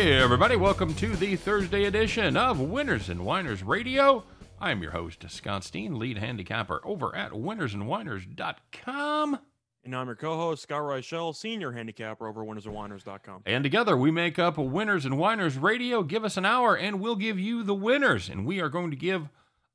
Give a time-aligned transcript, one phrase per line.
[0.00, 4.24] Hey, everybody, welcome to the Thursday edition of Winners and Whiners Radio.
[4.58, 9.38] I'm your host, Scott Steen, lead handicapper over at winnersandwhiners.com.
[9.84, 13.42] And I'm your co-host, Scott Reichel, senior handicapper over winnersandwhiners.com.
[13.44, 16.02] And together we make up Winners and Whiners Radio.
[16.02, 18.30] Give us an hour and we'll give you the winners.
[18.30, 19.28] And we are going to give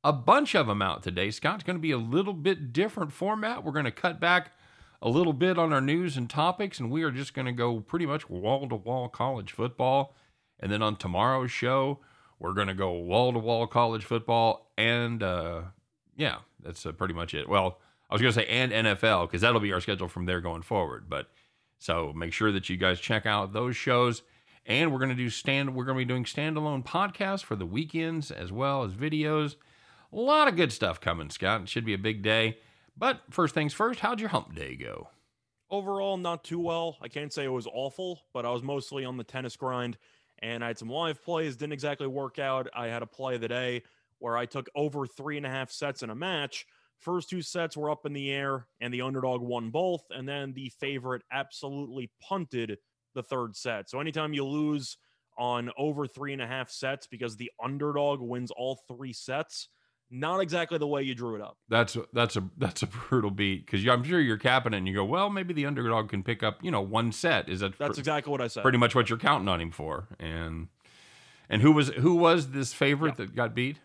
[0.04, 1.30] a bunch of them out today.
[1.30, 3.64] Scott's going to be a little bit different format.
[3.64, 4.54] We're going to cut back
[5.02, 7.80] a little bit on our news and topics, and we are just going to go
[7.80, 10.16] pretty much wall to wall college football.
[10.60, 12.00] And then on tomorrow's show,
[12.40, 14.72] we're going to go wall to wall college football.
[14.78, 15.62] And uh,
[16.16, 17.48] yeah, that's uh, pretty much it.
[17.48, 20.42] Well, I was going to say and NFL because that'll be our schedule from there
[20.42, 21.06] going forward.
[21.10, 21.30] But
[21.80, 24.22] so make sure that you guys check out those shows.
[24.66, 25.76] And we're going to do stand.
[25.76, 29.56] We're going to be doing standalone podcasts for the weekends as well as videos.
[30.12, 31.62] A lot of good stuff coming, Scott.
[31.62, 32.58] It should be a big day.
[32.98, 35.10] But first things first, how'd your hump day go?
[35.70, 36.98] Overall, not too well.
[37.02, 39.98] I can't say it was awful, but I was mostly on the tennis grind
[40.40, 42.68] and I had some live plays, didn't exactly work out.
[42.76, 43.84] I had a play of the day
[44.20, 46.66] where I took over three and a half sets in a match.
[46.98, 50.04] First two sets were up in the air, and the underdog won both.
[50.12, 52.78] And then the favorite absolutely punted
[53.14, 53.90] the third set.
[53.90, 54.98] So anytime you lose
[55.38, 59.70] on over three and a half sets because the underdog wins all three sets,
[60.16, 61.58] not exactly the way you drew it up.
[61.70, 64.88] That's a, that's a that's a brutal beat because I'm sure you're capping it and
[64.88, 67.50] you go, well, maybe the underdog can pick up, you know, one set.
[67.50, 68.64] Is that that's pr- exactly what I said?
[68.64, 70.08] Pretty much what you're counting on him for.
[70.20, 70.70] And
[71.50, 73.26] and who was who was this favorite yeah.
[73.26, 73.80] that got beat?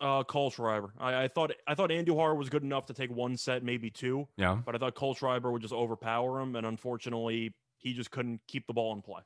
[0.00, 0.90] Uh, Kohlschreiber.
[0.98, 4.28] I, I thought I thought Andujar was good enough to take one set, maybe two.
[4.36, 4.58] Yeah.
[4.64, 8.72] But I thought Kohlschreiber would just overpower him, and unfortunately, he just couldn't keep the
[8.72, 9.22] ball in play.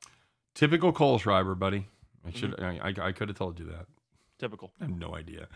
[0.55, 1.87] Typical Kohlschreiber, buddy.
[2.25, 2.85] I should mm-hmm.
[2.85, 3.87] I, I, I could have told you that.
[4.37, 4.71] Typical.
[4.79, 5.47] I have no idea.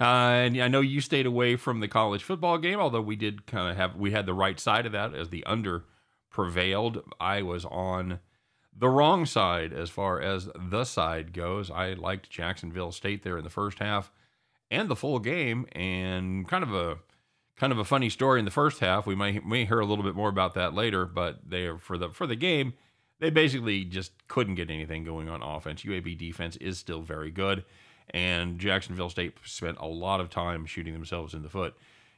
[0.00, 3.46] Uh, and I know you stayed away from the college football game, although we did
[3.46, 5.84] kind of have we had the right side of that as the under
[6.30, 7.02] prevailed.
[7.20, 8.20] I was on
[8.74, 11.70] the wrong side as far as the side goes.
[11.70, 14.10] I liked Jacksonville State there in the first half
[14.70, 16.96] and the full game, and kind of a
[17.56, 19.06] kind of a funny story in the first half.
[19.06, 22.08] We may may hear a little bit more about that later, but they for the
[22.08, 22.72] for the game,
[23.18, 25.82] they basically just couldn't get anything going on offense.
[25.82, 27.64] UAB defense is still very good
[28.12, 31.74] and Jacksonville State spent a lot of time shooting themselves in the foot.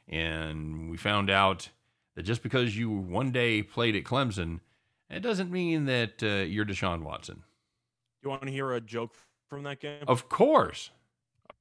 [0.07, 1.69] And we found out
[2.15, 4.59] that just because you one day played at Clemson,
[5.09, 7.43] it doesn't mean that uh, you're Deshaun Watson.
[8.21, 9.15] You want to hear a joke
[9.49, 10.03] from that game?
[10.07, 10.89] Of course.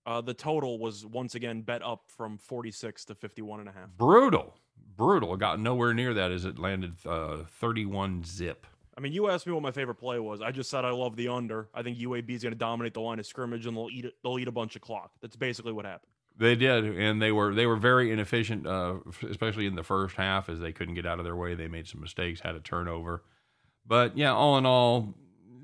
[0.05, 3.89] Uh, the total was once again bet up from 46 to 51 and a half.
[3.97, 4.55] Brutal.
[4.97, 5.35] Brutal.
[5.35, 8.67] It got nowhere near that as it landed uh, 31 zip.
[8.97, 10.43] I mean, you asked me what my favorite play was.
[10.43, 11.69] I just said I love the under.
[11.75, 14.39] I think UAB is going to dominate the line of scrimmage and they'll eat they'll
[14.39, 15.13] eat a bunch of clock.
[15.21, 16.11] That's basically what happened.
[16.37, 18.97] They did, and they were they were very inefficient, uh,
[19.29, 21.55] especially in the first half, as they couldn't get out of their way.
[21.55, 23.23] They made some mistakes, had a turnover,
[23.87, 25.15] but yeah, all in all,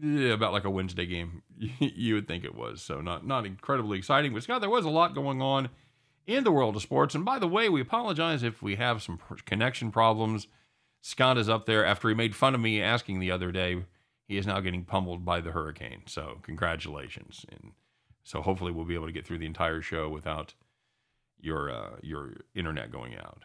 [0.03, 1.43] yeah, about like a Wednesday game,
[1.79, 2.83] you would think it was.
[2.83, 5.71] So not not incredibly exciting, but Scott, there was a lot going on
[6.27, 7.15] in the world of sports.
[7.15, 10.49] And by the way, we apologize if we have some connection problems
[11.09, 13.83] Scott is up there after he made fun of me asking the other day.
[14.27, 16.03] He is now getting pummeled by the hurricane.
[16.05, 17.73] So congratulations, and
[18.25, 20.53] so hopefully we'll be able to get through the entire show without
[21.41, 23.45] your uh, your internet going out.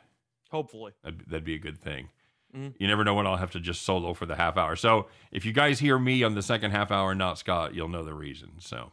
[0.52, 2.10] Hopefully, that'd, that'd be a good thing.
[2.54, 2.76] Mm-hmm.
[2.80, 4.76] You never know when I'll have to just solo for the half hour.
[4.76, 8.04] So if you guys hear me on the second half hour, not Scott, you'll know
[8.04, 8.52] the reason.
[8.60, 8.92] So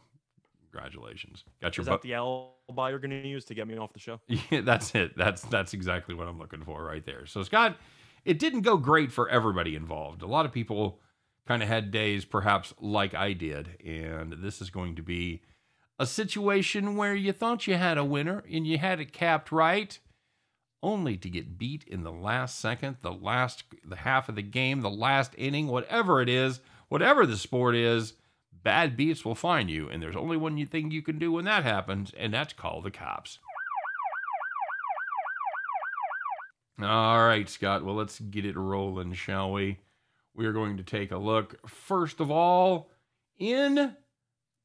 [0.71, 1.43] congratulations.
[1.61, 1.81] Got your.
[1.81, 4.21] Is that bu- the alibi you're going to use to get me off the show?
[4.49, 5.17] Yeah, that's it.
[5.17, 7.25] That's that's exactly what I'm looking for right there.
[7.25, 7.75] So Scott
[8.25, 10.21] it didn't go great for everybody involved.
[10.21, 10.99] A lot of people
[11.47, 15.41] kind of had days, perhaps like I did, and this is going to be
[15.99, 19.99] a situation where you thought you had a winner and you had it capped right,
[20.83, 24.81] only to get beat in the last second, the last the half of the game,
[24.81, 26.59] the last inning, whatever it is,
[26.89, 28.13] whatever the sport is.
[28.63, 31.63] Bad beats will find you, and there's only one thing you can do when that
[31.63, 33.39] happens, and that's call the cops.
[36.83, 37.83] All right, Scott.
[37.85, 39.79] Well, let's get it rolling, shall we?
[40.33, 42.89] We are going to take a look, first of all,
[43.37, 43.95] in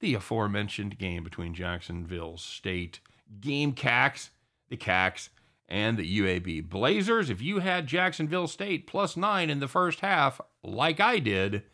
[0.00, 3.00] the aforementioned game between Jacksonville State
[3.40, 4.30] Gamecocks,
[4.68, 5.30] the Cacks,
[5.68, 7.30] and the UAB Blazers.
[7.30, 11.64] If you had Jacksonville State plus nine in the first half, like I did,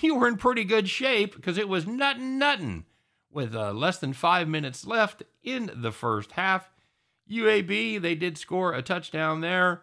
[0.00, 2.84] you were in pretty good shape because it was nuttin' nuttin'
[3.30, 6.70] with uh, less than five minutes left in the first half.
[7.30, 9.82] UAB, they did score a touchdown there.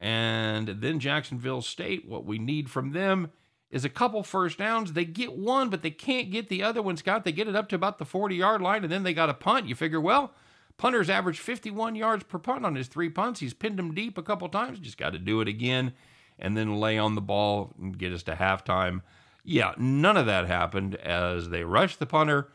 [0.00, 3.30] And then Jacksonville State, what we need from them
[3.70, 4.92] is a couple first downs.
[4.92, 7.24] They get one, but they can't get the other one, Scott.
[7.24, 9.34] They get it up to about the 40 yard line, and then they got a
[9.34, 9.66] punt.
[9.66, 10.32] You figure, well,
[10.76, 13.40] punter's averaged 51 yards per punt on his three punts.
[13.40, 14.78] He's pinned them deep a couple times.
[14.78, 15.92] Just got to do it again
[16.38, 19.02] and then lay on the ball and get us to halftime.
[19.44, 22.48] Yeah, none of that happened as they rushed the punter,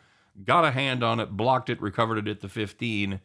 [0.44, 3.19] got a hand on it, blocked it, recovered it at the 15,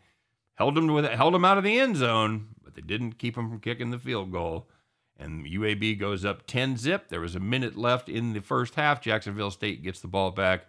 [0.54, 3.48] held him with held him out of the end zone, but they didn't keep him
[3.48, 4.68] from kicking the field goal.
[5.16, 7.08] And UAB goes up 10 zip.
[7.08, 9.00] There was a minute left in the first half.
[9.00, 10.66] Jacksonville State gets the ball back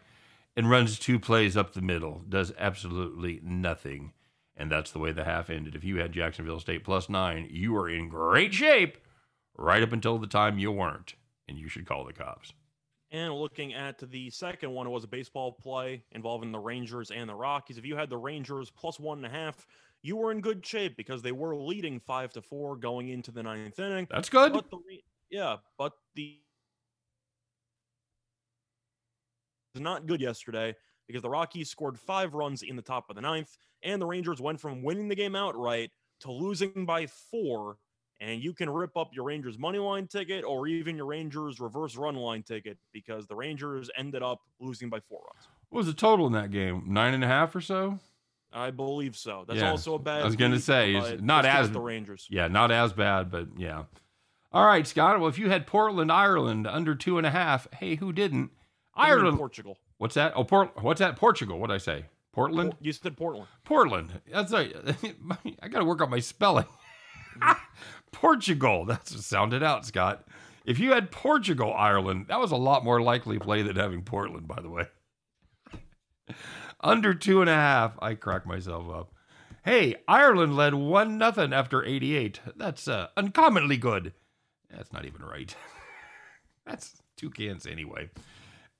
[0.55, 4.13] and runs two plays up the middle, does absolutely nothing.
[4.55, 5.75] And that's the way the half ended.
[5.75, 8.97] If you had Jacksonville State plus nine, you were in great shape
[9.57, 11.15] right up until the time you weren't,
[11.47, 12.53] and you should call the cops.
[13.15, 17.29] And looking at the second one, it was a baseball play involving the Rangers and
[17.29, 17.77] the Rockies.
[17.77, 19.65] If you had the Rangers plus one and a half,
[20.01, 23.41] you were in good shape because they were leading five to four going into the
[23.41, 24.05] ninth inning.
[24.11, 24.51] That's good.
[24.51, 24.79] But the
[25.29, 26.41] yeah, but the
[29.75, 30.75] not good yesterday
[31.07, 34.41] because the Rockies scored five runs in the top of the ninth, and the Rangers
[34.41, 35.89] went from winning the game outright
[36.19, 37.77] to losing by four.
[38.21, 41.97] And you can rip up your Rangers money line ticket or even your Rangers reverse
[41.97, 45.47] run line ticket because the Rangers ended up losing by four runs.
[45.69, 46.83] What was the total in that game?
[46.87, 47.99] Nine and a half or so?
[48.53, 49.43] I believe so.
[49.45, 50.21] That's Yeah, also a bad.
[50.21, 52.25] I was gonna say, it's not as- the Rangers.
[52.29, 53.83] Yeah, not as bad, but yeah.
[54.53, 55.19] All right, Scott.
[55.19, 58.51] Well, if you had Portland, Ireland under two and a half, hey, who didn't?
[58.93, 59.37] Ireland.
[59.37, 59.77] Portugal.
[59.97, 60.31] What's that?
[60.37, 60.81] Oh, Port.
[60.81, 61.17] What's that?
[61.17, 61.59] Portugal.
[61.59, 62.05] What would I say?
[62.31, 62.71] Portland.
[62.71, 63.47] Por- You said Portland.
[63.65, 64.21] Portland.
[64.31, 64.73] That's right.
[65.61, 66.65] I got to work on my spelling.
[67.37, 67.51] Mm-hmm.
[68.15, 68.85] Portugal.
[68.87, 70.27] That's sounded out, Scott.
[70.65, 74.47] If you had Portugal, Ireland, that was a lot more likely play than having Portland,
[74.47, 74.85] by the way.
[76.81, 79.11] Under two and a half, I crack myself up.
[79.63, 82.39] Hey, Ireland led one nothing after 88.
[82.55, 84.13] That's uh, uncommonly good.
[84.71, 85.55] That's not even right.
[86.65, 88.09] That's two cans anyway.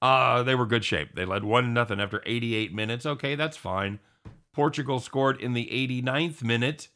[0.01, 1.09] Uh, they were good shape.
[1.13, 3.05] They led one nothing after 88 minutes.
[3.05, 3.99] Okay, that's fine.
[4.53, 6.89] Portugal scored in the 89th minute,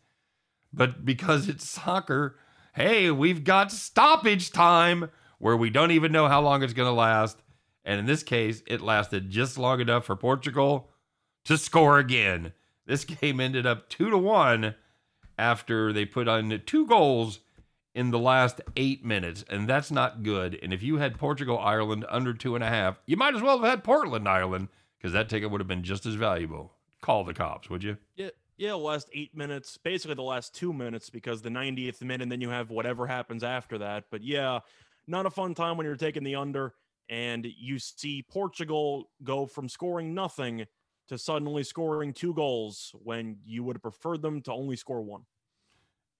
[0.73, 2.37] but because it's soccer,
[2.73, 6.93] hey, we've got stoppage time where we don't even know how long it's going to
[6.93, 7.37] last.
[7.83, 10.89] And in this case, it lasted just long enough for Portugal
[11.45, 12.53] to score again.
[12.85, 14.75] This game ended up 2 to 1
[15.37, 17.39] after they put on two goals
[17.95, 20.59] in the last eight minutes, and that's not good.
[20.61, 23.59] And if you had Portugal Ireland under two and a half, you might as well
[23.59, 24.67] have had Portland Ireland
[24.97, 26.73] because that ticket would have been just as valuable.
[27.01, 27.97] Call the cops, would you?
[28.15, 28.29] Yeah,
[28.59, 32.41] yeah, last eight minutes, basically the last two minutes, because the 90th minute, and then
[32.41, 34.05] you have whatever happens after that.
[34.11, 34.59] But yeah,
[35.07, 36.73] not a fun time when you're taking the under
[37.09, 40.65] and you see Portugal go from scoring nothing
[41.07, 45.23] to suddenly scoring two goals when you would have preferred them to only score one.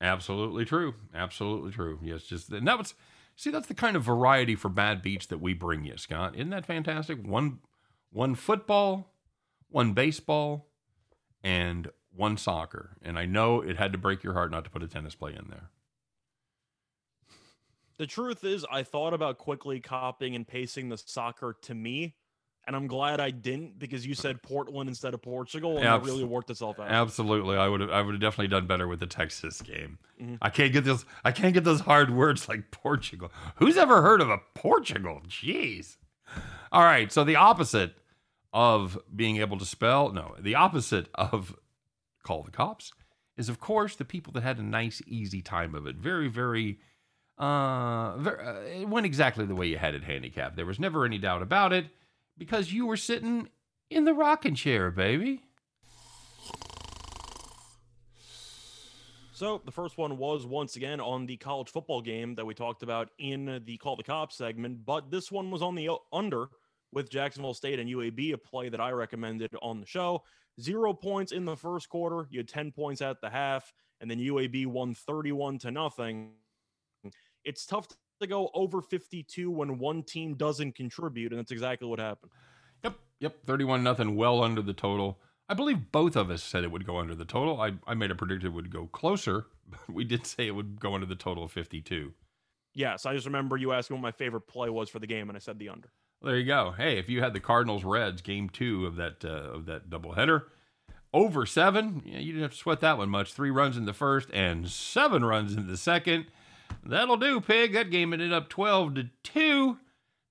[0.02, 0.96] Absolutely true.
[1.14, 2.00] Absolutely true.
[2.02, 2.96] Yes, just and that was
[3.36, 6.36] see that's the kind of variety for bad beats that we bring you, Scott.
[6.36, 7.22] Isn't that fantastic?
[7.22, 7.60] One
[8.12, 9.14] one football,
[9.68, 10.70] one baseball,
[11.44, 12.98] and one soccer.
[13.02, 15.32] And I know it had to break your heart not to put a tennis play
[15.32, 15.70] in there.
[17.98, 22.16] The truth is, I thought about quickly copying and pasting the soccer to me,
[22.66, 26.12] and I'm glad I didn't because you said Portland instead of Portugal, and Abs- that
[26.14, 26.88] really worked itself out.
[26.90, 27.58] Absolutely.
[27.58, 29.98] I would have I would have definitely done better with the Texas game.
[30.22, 30.38] Mhm.
[30.42, 33.32] I can't get those I can't get those hard words like Portugal.
[33.56, 35.22] Who's ever heard of a Portugal?
[35.28, 35.98] Jeez.
[36.72, 37.98] All right, so the opposite
[38.54, 41.54] of being able to spell, no, the opposite of
[42.30, 42.92] call the cops
[43.38, 45.95] is of course the people that had a nice easy time of it.
[45.95, 46.78] Very very
[47.40, 50.56] uh, ver uh it went exactly the way you had it handicapped.
[50.56, 51.88] There was never any doubt about it
[52.38, 53.50] because you were sitting
[53.90, 55.42] in the rocking chair, baby.
[59.33, 62.83] So the first one was once again on the college football game that we talked
[62.83, 66.50] about in the Call the Cops segment, but this one was on the under
[66.92, 70.24] with Jacksonville State and UAB, a play that I recommended on the show.
[70.59, 72.28] Zero points in the first quarter.
[72.30, 76.31] You had 10 points at the half, and then UAB won 31 to nothing.
[77.45, 77.87] It's tough
[78.19, 82.31] to go over 52 when one team doesn't contribute, and that's exactly what happened.
[82.83, 85.19] Yep, yep, 31 nothing, well under the total.
[85.47, 87.59] I believe both of us said it would go under the total.
[87.59, 90.80] I, I made a prediction it would go closer, but we did say it would
[90.80, 92.13] go under the total of 52.
[92.75, 95.35] Yes, I just remember you asking what my favorite play was for the game, and
[95.35, 95.89] I said the under.
[96.21, 96.73] There you go.
[96.76, 100.44] Hey, if you had the Cardinals Reds game two of that uh, of that doubleheader,
[101.14, 103.33] over seven, yeah, you didn't have to sweat that one much.
[103.33, 106.26] Three runs in the first and seven runs in the second.
[106.83, 107.73] That'll do, pig.
[107.73, 109.78] That game ended up 12 to 2.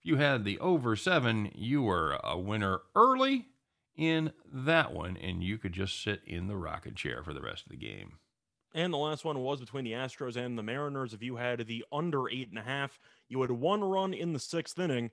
[0.00, 3.46] If you had the over seven, you were a winner early
[3.96, 7.64] in that one, and you could just sit in the rocket chair for the rest
[7.64, 8.18] of the game.
[8.74, 11.14] And the last one was between the Astros and the Mariners.
[11.14, 14.38] If you had the under eight and a half, you had one run in the
[14.38, 15.10] sixth inning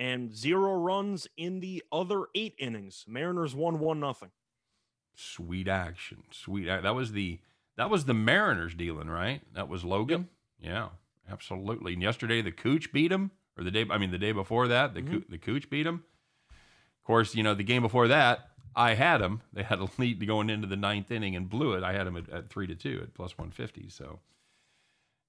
[0.00, 3.04] and zero runs in the other eight innings.
[3.06, 4.30] Mariners won one nothing.
[5.14, 6.66] Sweet action, sweet.
[6.66, 7.40] That was the
[7.76, 9.42] that was the Mariners dealing, right?
[9.54, 10.28] That was Logan.
[10.60, 10.88] Yeah,
[11.30, 11.92] absolutely.
[11.94, 13.86] And yesterday the Cooch beat him, or the day.
[13.90, 15.10] I mean, the day before that, the Mhm.
[15.10, 16.04] Coo- the Cooch beat him.
[16.48, 19.42] Of course, you know the game before that, I had him.
[19.52, 21.82] They had a lead going into the ninth inning and blew it.
[21.82, 23.88] I had him at, at three to two at plus one fifty.
[23.90, 24.20] So,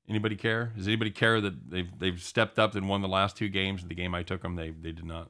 [0.08, 0.72] anybody care?
[0.76, 3.84] Does anybody care that they've they've stepped up and won the last two games?
[3.84, 5.30] The game I took them, they they did not.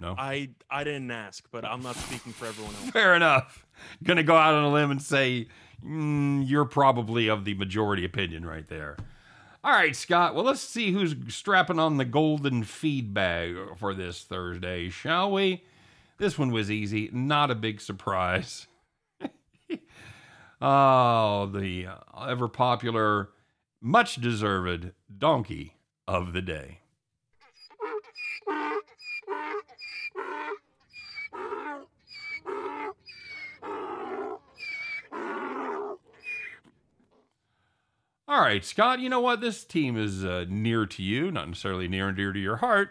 [0.00, 0.16] No.
[0.18, 2.90] I I didn't ask, but I'm not speaking for everyone else.
[2.90, 3.66] Fair enough.
[4.02, 5.48] Gonna go out on a limb and say
[5.84, 8.96] mm, you're probably of the majority opinion right there.
[9.64, 10.34] All right, Scott.
[10.34, 15.62] Well, let's see who's strapping on the golden feed bag for this Thursday, shall we?
[16.18, 18.66] This one was easy, not a big surprise.
[20.60, 21.86] oh, the
[22.28, 23.30] ever popular,
[23.84, 25.74] much deserved donkey
[26.06, 26.78] of the day.
[38.28, 39.40] All right, Scott, you know what?
[39.40, 42.90] This team is uh, near to you, not necessarily near and dear to your heart,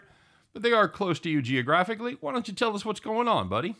[0.52, 2.16] but they are close to you geographically.
[2.20, 3.74] Why don't you tell us what's going on, buddy?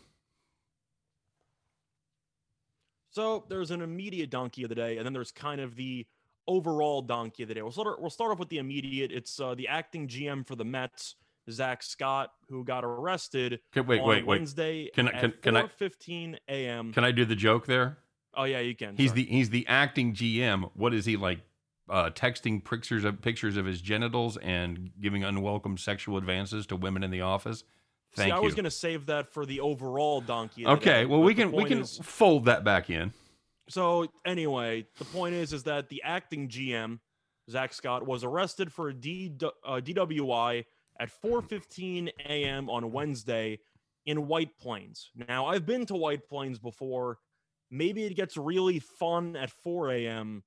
[3.11, 6.07] So there's an immediate donkey of the day, and then there's kind of the
[6.47, 7.63] overall donkey of the day.
[7.63, 8.01] We'll start.
[8.01, 9.13] We'll start off with the immediate.
[9.13, 11.17] It's uh, the acting GM for the Mets,
[11.51, 14.39] Zach Scott, who got arrested Okay, wait, on wait, wait.
[14.39, 16.93] Wednesday Can I- at can- can I- 4:15 a.m.
[16.93, 17.99] Can I do the joke there?
[18.35, 18.97] oh yeah, you can.
[18.97, 19.25] He's sorry.
[19.25, 20.71] the he's the acting GM.
[20.75, 21.41] What is he like?
[21.91, 27.03] Uh, texting pictures of pictures of his genitals and giving unwelcome sexual advances to women
[27.03, 27.65] in the office.
[28.15, 28.37] Thank See, you.
[28.37, 30.65] I was gonna save that for the overall donkey.
[30.67, 33.13] okay, day, well we can we can is- fold that back in.
[33.73, 36.99] So anyway, the point is, is that the acting GM,
[37.49, 40.67] Zach Scott, was arrested for a D, uh, DWI
[41.01, 42.69] at 4:15 a.m.
[42.69, 43.61] on Wednesday
[44.05, 45.11] in White Plains.
[45.27, 47.17] Now, I've been to White Plains before.
[47.71, 50.43] Maybe it gets really fun at 4 a.m.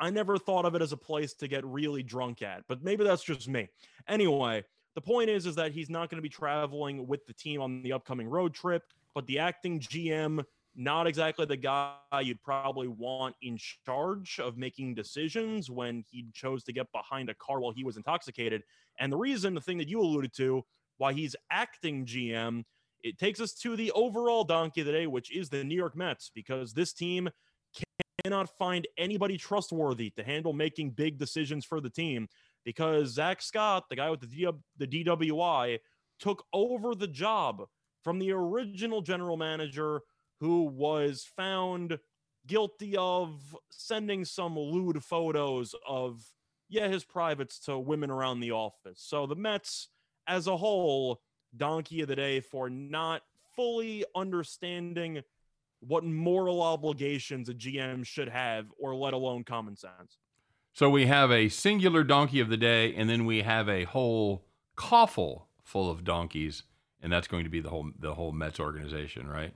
[0.00, 3.04] I never thought of it as a place to get really drunk at, but maybe
[3.04, 3.68] that's just me.
[4.08, 4.64] Anyway,
[4.96, 7.82] the point is, is that he's not going to be traveling with the team on
[7.82, 8.82] the upcoming road trip.
[9.14, 10.44] But the acting GM
[10.76, 16.64] not exactly the guy you'd probably want in charge of making decisions when he chose
[16.64, 18.62] to get behind a car while he was intoxicated.
[18.98, 20.64] And the reason, the thing that you alluded to,
[20.98, 22.64] why he's acting GM,
[23.02, 25.96] it takes us to the overall donkey of the day, which is the New York
[25.96, 27.28] Mets, because this team
[28.24, 32.28] cannot find anybody trustworthy to handle making big decisions for the team.
[32.64, 35.78] Because Zach Scott, the guy with the, the DWI,
[36.18, 37.64] took over the job
[38.02, 40.00] from the original general manager
[40.44, 41.98] who was found
[42.46, 46.22] guilty of sending some lewd photos of
[46.68, 49.88] yeah his privates to women around the office so the mets
[50.26, 51.22] as a whole
[51.56, 53.22] donkey of the day for not
[53.56, 55.22] fully understanding
[55.80, 60.18] what moral obligations a gm should have or let alone common sense
[60.74, 64.44] So we have a singular donkey of the day, and then we have a whole
[64.74, 66.64] coffle full of donkeys,
[67.00, 69.54] and that's going to be the whole the whole Mets organization, right?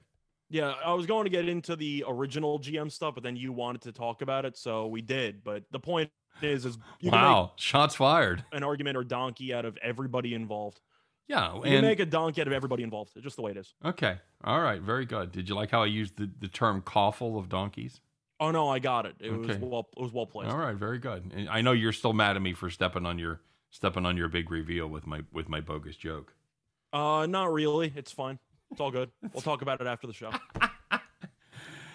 [0.51, 3.83] Yeah i was going to get into the original gm stuff but then you wanted
[3.83, 6.11] to talk about it so we did but the point
[6.43, 8.45] is is you wow, shots fired.
[8.53, 10.81] an argument or donkey out of everybody involved
[11.27, 13.11] Yeah, You and make a donkey out of everybody involved.
[13.17, 13.75] It's just the way it is.
[13.85, 15.33] okay, all right, very good.
[15.33, 18.01] Did you like how I used the, the term coffle of donkeys?
[18.41, 19.17] Oh no, I got it.
[19.19, 19.89] It was well.
[19.97, 20.53] It was well placed.
[20.53, 21.33] All right, very good.
[21.35, 23.41] And I know you're still mad at me for stepping on your
[23.71, 26.35] stepping on your big reveal with my with my bogus joke.
[26.93, 27.93] Uh, not really.
[27.97, 28.39] It's fine.
[28.71, 29.11] It's all good.
[29.33, 30.31] We'll talk about it after the show.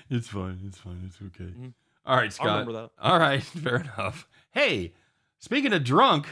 [0.09, 0.59] It's fine.
[0.67, 1.01] It's fine.
[1.07, 1.49] It's okay.
[1.49, 1.73] Mhm.
[2.05, 2.45] All right, I Scott.
[2.47, 2.89] remember that.
[3.01, 4.27] All right, fair enough.
[4.51, 4.93] Hey,
[5.39, 6.27] speaking of drunk,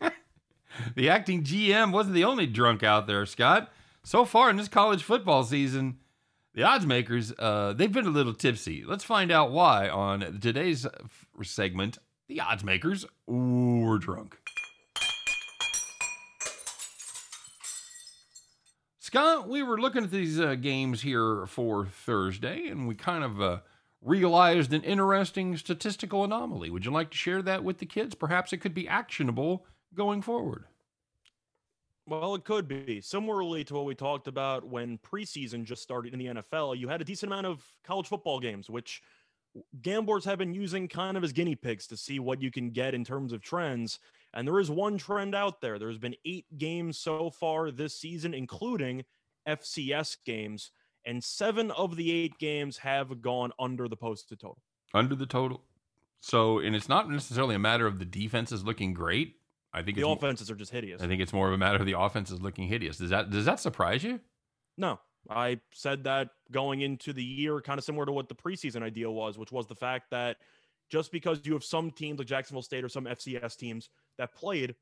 [0.96, 3.72] the acting GM wasn't the only drunk out there, Scott.
[4.02, 5.98] So far in this college football season,
[6.54, 8.84] the odds makers uh, they've been a little tipsy.
[8.84, 10.84] Let's find out why on today's
[11.42, 11.98] segment.
[12.28, 14.38] The odds makers were drunk.
[19.12, 23.42] Scott, we were looking at these uh, games here for Thursday, and we kind of
[23.42, 23.58] uh,
[24.00, 26.70] realized an interesting statistical anomaly.
[26.70, 28.14] Would you like to share that with the kids?
[28.14, 30.64] Perhaps it could be actionable going forward.
[32.06, 36.18] Well, it could be similarly to what we talked about when preseason just started in
[36.18, 36.78] the NFL.
[36.78, 39.02] You had a decent amount of college football games, which
[39.82, 42.94] gamblers have been using kind of as guinea pigs to see what you can get
[42.94, 43.98] in terms of trends.
[44.34, 45.78] And there is one trend out there.
[45.78, 49.04] There's been eight games so far this season, including
[49.46, 50.70] FCS games,
[51.04, 54.62] and seven of the eight games have gone under the posted total.
[54.94, 55.62] Under the total.
[56.20, 59.36] So, and it's not necessarily a matter of the defenses looking great.
[59.74, 61.02] I think The offenses are just hideous.
[61.02, 62.98] I think it's more of a matter of the offenses looking hideous.
[62.98, 64.20] Does that does that surprise you?
[64.76, 68.82] No, I said that going into the year, kind of similar to what the preseason
[68.82, 70.36] idea was, which was the fact that
[70.90, 74.74] just because you have some teams like Jacksonville State or some FCS teams that played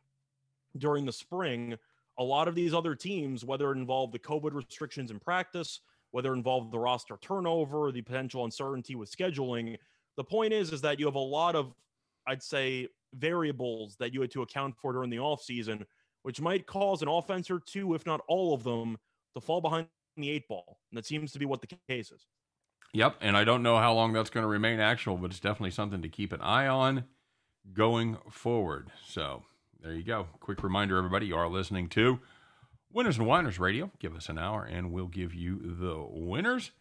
[0.76, 1.76] during the spring,
[2.18, 6.32] a lot of these other teams, whether it involved the COVID restrictions in practice, whether
[6.32, 9.76] it involved the roster turnover, the potential uncertainty with scheduling,
[10.16, 11.72] the point is is that you have a lot of,
[12.26, 15.84] I'd say, variables that you had to account for during the offseason,
[16.22, 18.98] which might cause an offense or two, if not all of them,
[19.34, 19.86] to fall behind
[20.16, 20.78] the eight ball.
[20.90, 22.26] And that seems to be what the case is.
[22.92, 25.70] Yep, and I don't know how long that's going to remain actual, but it's definitely
[25.70, 27.04] something to keep an eye on
[27.72, 28.90] going forward.
[29.06, 29.44] So
[29.80, 30.26] there you go.
[30.40, 32.18] Quick reminder, everybody, you are listening to
[32.92, 33.92] Winners and Whiners Radio.
[34.00, 36.72] Give us an hour, and we'll give you the winners.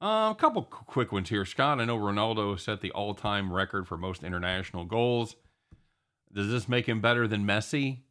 [0.00, 1.80] Uh, a couple quick ones here, Scott.
[1.80, 5.34] I know Ronaldo set the all-time record for most international goals.
[6.32, 8.02] Does this make him better than Messi?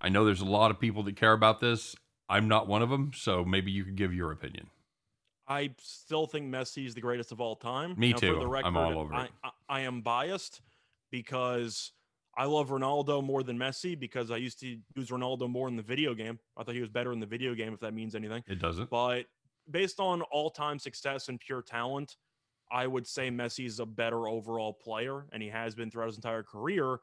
[0.00, 1.94] I know there's a lot of people that care about this.
[2.28, 4.68] I'm not one of them, so maybe you could give your opinion.
[5.46, 7.94] I still think Messi is the greatest of all time.
[7.98, 8.46] Me now, too.
[8.46, 9.30] Record, I'm all over I, it.
[9.42, 10.62] I, I am biased
[11.10, 11.92] because
[12.36, 15.82] I love Ronaldo more than Messi because I used to use Ronaldo more in the
[15.82, 16.38] video game.
[16.56, 18.42] I thought he was better in the video game, if that means anything.
[18.46, 18.88] It doesn't.
[18.88, 19.26] But
[19.70, 22.16] based on all time success and pure talent,
[22.72, 26.16] I would say Messi is a better overall player, and he has been throughout his
[26.16, 26.98] entire career.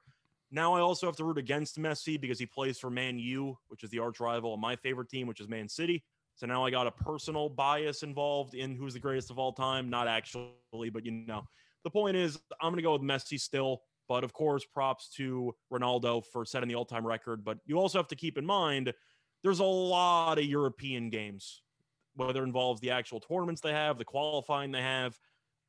[0.51, 3.83] Now I also have to root against Messi because he plays for Man U, which
[3.83, 6.03] is the arch rival of my favorite team, which is Man City.
[6.35, 9.89] So now I got a personal bias involved in who's the greatest of all time.
[9.89, 11.43] Not actually, but you know.
[11.83, 13.81] The point is, I'm going to go with Messi still.
[14.09, 17.45] But of course, props to Ronaldo for setting the all time record.
[17.45, 18.93] But you also have to keep in mind
[19.43, 21.61] there's a lot of European games,
[22.15, 25.17] whether it involves the actual tournaments they have, the qualifying they have.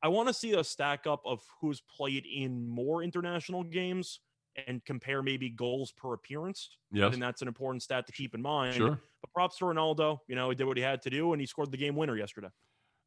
[0.03, 4.19] I want to see a stack up of who's played in more international games
[4.67, 6.77] and compare maybe goals per appearance.
[6.91, 7.07] Yes.
[7.07, 8.75] I think that's an important stat to keep in mind.
[8.75, 8.99] Sure.
[9.21, 10.19] But props to Ronaldo.
[10.27, 12.17] You know, he did what he had to do and he scored the game winner
[12.17, 12.49] yesterday.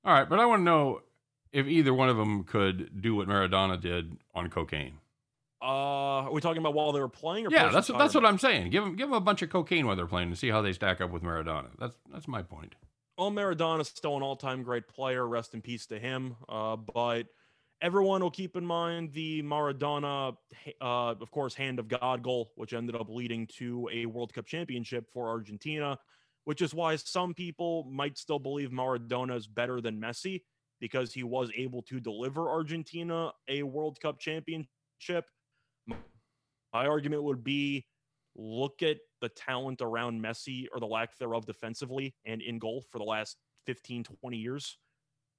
[0.04, 0.28] All right.
[0.28, 1.00] But I want to know
[1.52, 4.98] if either one of them could do what Maradona did on cocaine.
[5.62, 7.48] Uh, are we talking about while they were playing?
[7.50, 8.70] yeah, that's that's what I'm saying.
[8.70, 10.72] Give them give them a bunch of cocaine while they're playing and see how they
[10.74, 11.68] stack up with Maradona.
[11.78, 12.74] That's that's my point.
[13.16, 15.26] Well, Maradona's still an all-time great player.
[15.26, 16.36] Rest in peace to him.
[16.48, 17.28] Uh, but
[17.82, 20.36] everyone will keep in mind the Maradona,
[20.80, 24.46] uh, of course, hand of God goal, which ended up leading to a World Cup
[24.46, 25.98] championship for Argentina,
[26.44, 30.42] which is why some people might still believe Maradona is better than Messi
[30.80, 35.24] because he was able to deliver Argentina a World Cup championship.
[35.86, 35.96] My
[36.86, 37.86] argument would be
[38.34, 42.98] look at the talent around Messi or the lack thereof defensively and in goal for
[42.98, 43.36] the last
[43.66, 44.76] 15, 20 years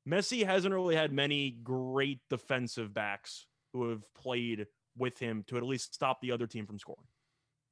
[0.07, 4.67] Messi hasn't really had many great defensive backs who have played
[4.97, 7.05] with him to at least stop the other team from scoring.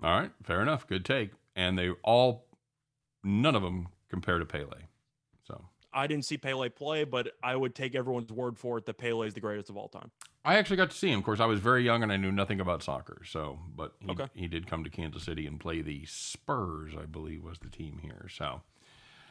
[0.03, 0.85] All right, fair enough.
[0.87, 1.31] Good take.
[1.55, 2.47] And they all,
[3.23, 4.87] none of them compare to Pele.
[5.47, 8.97] So I didn't see Pele play, but I would take everyone's word for it that
[8.97, 10.11] Pele is the greatest of all time.
[10.43, 11.19] I actually got to see him.
[11.19, 13.21] Of course, I was very young and I knew nothing about soccer.
[13.25, 14.27] So, but he, okay.
[14.35, 17.99] he did come to Kansas City and play the Spurs, I believe, was the team
[18.03, 18.27] here.
[18.29, 18.61] So,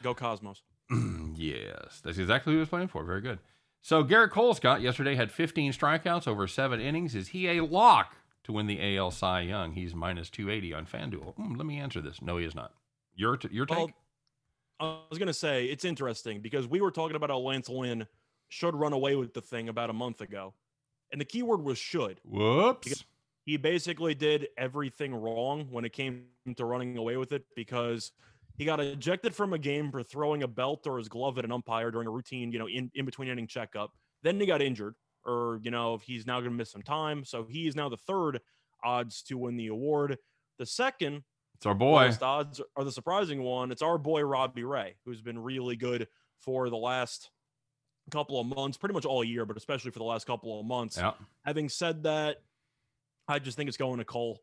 [0.03, 0.63] go Cosmos.
[1.35, 3.03] yes, that's exactly who he was playing for.
[3.03, 3.39] Very good.
[3.81, 7.15] So Gerrit Cole, Scott, yesterday had 15 strikeouts over seven innings.
[7.15, 9.73] Is he a lock to win the AL Cy Young?
[9.73, 11.35] He's minus 280 on FanDuel.
[11.37, 12.21] Mm, let me answer this.
[12.21, 12.73] No, he is not.
[13.15, 13.77] Your t- your take?
[13.77, 13.89] Well,
[14.79, 18.07] I was going to say it's interesting because we were talking about how Lance Lynn
[18.49, 20.53] should run away with the thing about a month ago.
[21.11, 22.19] And the keyword was should.
[22.25, 23.05] Whoops.
[23.45, 28.11] He basically did everything wrong when it came to running away with it because–
[28.57, 31.51] he got ejected from a game for throwing a belt or his glove at an
[31.51, 33.91] umpire during a routine, you know, in, in between inning checkup.
[34.23, 37.25] Then he got injured, or, you know, he's now going to miss some time.
[37.25, 38.39] So he is now the third
[38.83, 40.17] odds to win the award.
[40.57, 41.23] The second,
[41.55, 42.11] it's our boy.
[42.21, 43.71] Odds are the surprising one.
[43.71, 46.07] It's our boy Robbie Ray, who's been really good
[46.39, 47.29] for the last
[48.11, 50.97] couple of months, pretty much all year, but especially for the last couple of months.
[50.97, 51.13] Yeah.
[51.43, 52.37] Having said that,
[53.27, 54.41] I just think it's going to Cole.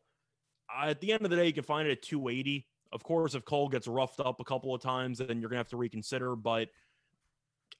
[0.75, 2.67] At the end of the day, you can find it at 280.
[2.93, 5.69] Of course, if Cole gets roughed up a couple of times, then you're to have
[5.69, 6.35] to reconsider.
[6.35, 6.69] But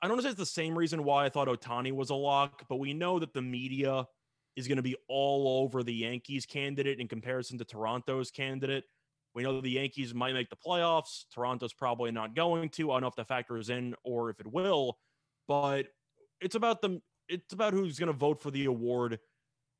[0.01, 2.77] I don't if it's the same reason why I thought Ohtani was a lock, but
[2.77, 4.07] we know that the media
[4.55, 8.85] is going to be all over the Yankees candidate in comparison to Toronto's candidate.
[9.35, 11.25] We know the Yankees might make the playoffs.
[11.33, 12.91] Toronto's probably not going to.
[12.91, 14.97] I don't know if that factors in or if it will,
[15.47, 15.87] but
[16.41, 19.19] it's about the it's about who's going to vote for the award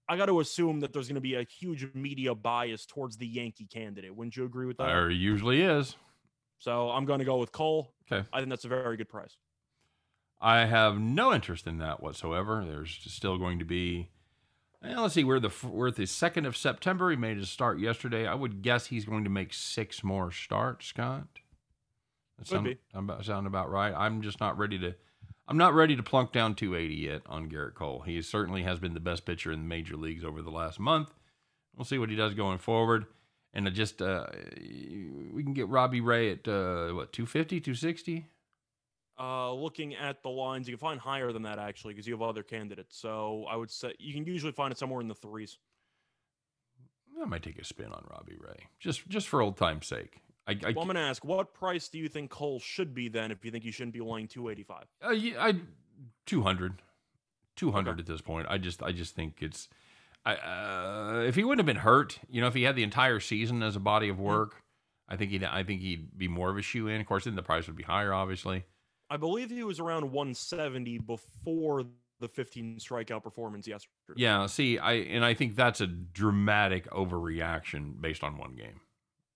[0.08, 3.28] I got to assume that there's going to be a huge media bias towards the
[3.28, 4.16] Yankee candidate.
[4.16, 4.88] Wouldn't you agree with that?
[4.88, 5.96] There usually is.
[6.60, 7.94] So I'm going to go with Cole.
[8.12, 8.28] Okay.
[8.34, 9.38] I think that's a very good price.
[10.42, 12.66] I have no interest in that whatsoever.
[12.66, 14.10] There's still going to be.
[14.82, 15.24] Let's see.
[15.24, 17.10] We're the we're the second of September.
[17.10, 18.28] He made his start yesterday.
[18.28, 20.88] I would guess he's going to make six more starts.
[20.88, 21.28] Scott.
[22.38, 22.78] That sound,
[23.22, 23.94] sound about right.
[23.96, 24.96] I'm just not ready to
[25.48, 28.02] I'm not ready to plunk down 280 yet on Gerrit Cole.
[28.06, 31.14] He certainly has been the best pitcher in the major leagues over the last month.
[31.76, 33.06] We'll see what he does going forward.
[33.54, 34.26] and it just uh,
[35.34, 38.26] we can get Robbie Ray at uh, what 250, 260.
[39.20, 42.22] Uh, looking at the lines, you can find higher than that actually because you have
[42.22, 42.98] other candidates.
[42.98, 45.58] So I would say you can usually find it somewhere in the threes.
[47.22, 50.20] I might take a spin on Robbie Ray just just for old time's sake.
[50.48, 53.08] I, I, well, I'm going to ask, what price do you think Cole should be
[53.08, 54.86] then if you think you shouldn't be laying 285?
[55.06, 55.56] Uh, yeah, I
[56.26, 56.82] 200,
[57.56, 58.00] 200 okay.
[58.00, 58.48] at this point.
[58.50, 59.70] I just I just think it's
[60.26, 63.20] I, uh, if he wouldn't have been hurt, you know, if he had the entire
[63.20, 65.14] season as a body of work, mm-hmm.
[65.14, 67.02] I think he'd I think he'd be more of a shoe in.
[67.02, 68.66] Of course, then the price would be higher, obviously.
[69.10, 71.84] I believe he was around 170 before
[72.20, 73.92] the 15 strikeout performance yesterday.
[74.16, 78.80] Yeah, see, I and I think that's a dramatic overreaction based on one game.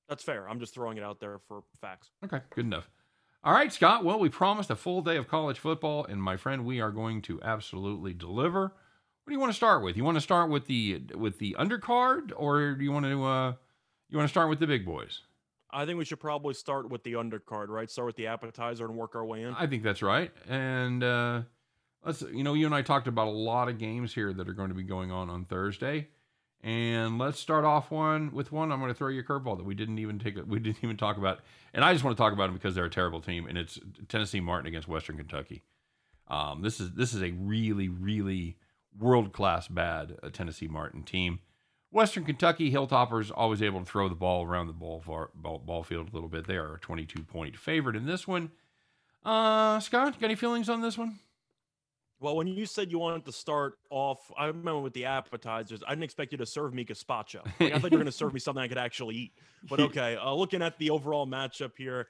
[0.09, 0.47] That's fair.
[0.47, 2.09] I'm just throwing it out there for facts.
[2.23, 2.89] Okay, good enough.
[3.43, 4.03] All right, Scott.
[4.03, 7.21] Well, we promised a full day of college football, and my friend, we are going
[7.23, 8.61] to absolutely deliver.
[8.61, 9.97] What do you want to start with?
[9.97, 13.53] You want to start with the with the undercard, or do you want to uh,
[14.09, 15.21] you want to start with the big boys?
[15.69, 17.89] I think we should probably start with the undercard, right?
[17.89, 19.53] Start with the appetizer and work our way in.
[19.53, 20.31] I think that's right.
[20.47, 21.41] And uh,
[22.05, 24.53] let's, you know, you and I talked about a lot of games here that are
[24.53, 26.07] going to be going on on Thursday.
[26.63, 28.71] And let's start off one with one.
[28.71, 30.35] I'm going to throw you a curveball that we didn't even take.
[30.45, 31.39] We didn't even talk about,
[31.73, 33.79] and I just want to talk about them because they're a terrible team, and it's
[34.09, 35.63] Tennessee Martin against Western Kentucky.
[36.27, 38.57] Um, this is this is a really really
[38.97, 41.39] world class bad uh, Tennessee Martin team.
[41.91, 45.83] Western Kentucky Hilltoppers always able to throw the ball around the ball, far, ball, ball
[45.83, 46.45] field a little bit.
[46.45, 48.51] They are a 22 point favorite in this one.
[49.23, 51.19] Uh, Scott, got any feelings on this one?
[52.19, 55.91] Well, when you said you wanted to start off, I remember with the appetizers, I
[55.91, 57.45] didn't expect you to serve me gazpacho.
[57.59, 59.33] Like, I thought you were going to serve me something I could actually eat.
[59.69, 62.07] But okay, uh, looking at the overall matchup here,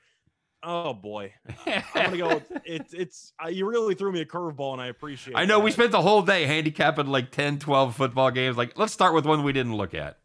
[0.63, 1.33] Oh boy,
[1.67, 2.41] I'm gonna go.
[2.65, 5.33] It's it's uh, you really threw me a curveball, and I appreciate.
[5.35, 5.37] It.
[5.37, 5.63] I know that.
[5.63, 8.57] we spent the whole day handicapping like 10, 12 football games.
[8.57, 10.17] Like, let's start with one we didn't look at.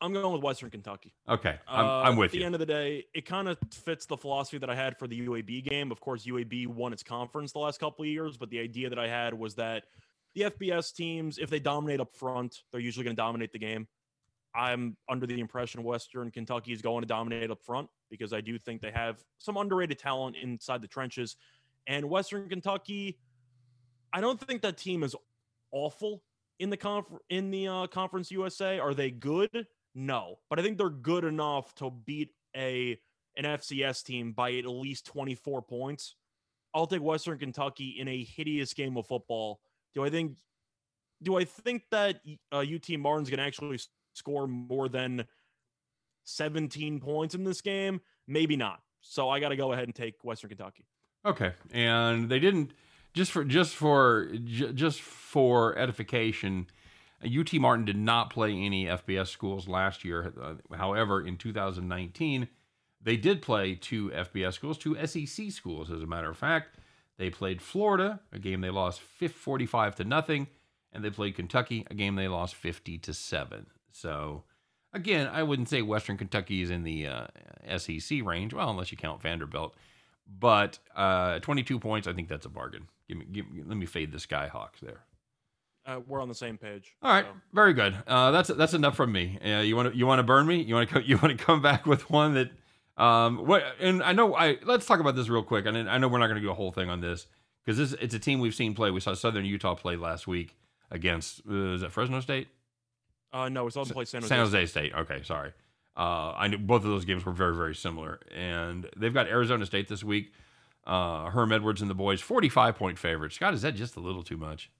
[0.00, 1.12] I'm going with Western Kentucky.
[1.28, 2.38] Okay, I'm, uh, I'm with at you.
[2.38, 4.98] At the end of the day, it kind of fits the philosophy that I had
[4.98, 5.90] for the UAB game.
[5.90, 8.98] Of course, UAB won its conference the last couple of years, but the idea that
[8.98, 9.84] I had was that
[10.34, 13.88] the FBS teams, if they dominate up front, they're usually going to dominate the game.
[14.54, 18.58] I'm under the impression Western Kentucky is going to dominate up front because I do
[18.58, 21.36] think they have some underrated talent inside the trenches.
[21.86, 23.18] And Western Kentucky,
[24.12, 25.14] I don't think that team is
[25.72, 26.22] awful
[26.58, 28.78] in the conf- in the uh, Conference USA.
[28.78, 29.66] Are they good?
[29.98, 32.98] No, but I think they're good enough to beat a
[33.34, 36.14] an FCS team by at least 24 points.
[36.74, 39.60] I'll take Western Kentucky in a hideous game of football.
[39.94, 40.36] Do I think
[41.22, 42.20] do I think that
[42.52, 43.80] uh, UT Martin's going to actually
[44.12, 45.24] score more than
[46.24, 48.02] 17 points in this game?
[48.28, 48.80] Maybe not.
[49.00, 50.84] So I got to go ahead and take Western Kentucky.
[51.24, 52.72] Okay, and they didn't
[53.14, 56.66] just for just for just for edification.
[57.24, 60.32] UT Martin did not play any FBS schools last year.
[60.40, 62.48] Uh, however, in 2019,
[63.00, 66.78] they did play two FBS schools, two SEC schools, as a matter of fact.
[67.18, 70.48] They played Florida, a game they lost 45 to nothing,
[70.92, 73.66] and they played Kentucky, a game they lost 50 to 7.
[73.90, 74.44] So,
[74.92, 77.26] again, I wouldn't say Western Kentucky is in the uh,
[77.78, 79.74] SEC range, well, unless you count Vanderbilt.
[80.26, 82.88] But uh, 22 points, I think that's a bargain.
[83.08, 85.04] Give me, give let me fade the Skyhawks there.
[85.86, 86.96] Uh, we're on the same page.
[87.00, 87.32] All right, so.
[87.52, 87.96] very good.
[88.06, 89.38] Uh, that's that's enough from me.
[89.44, 90.60] Uh, you want to you want to burn me?
[90.62, 92.50] You want to you want to come back with one that
[92.96, 93.62] um what?
[93.80, 95.66] And I know I let's talk about this real quick.
[95.66, 97.26] And I know we're not going to do a whole thing on this
[97.64, 98.90] because this it's a team we've seen play.
[98.90, 100.56] We saw Southern Utah play last week
[100.90, 102.48] against uh, is that Fresno State?
[103.32, 104.28] Uh, no, it's also played San Jose.
[104.28, 104.94] San Jose State.
[104.94, 105.52] Okay, sorry.
[105.96, 109.64] Uh, I knew both of those games were very, very similar, and they've got Arizona
[109.66, 110.32] State this week.
[110.86, 113.36] Uh, Herm Edwards and the boys, forty-five point favorites.
[113.36, 114.70] Scott, is that just a little too much?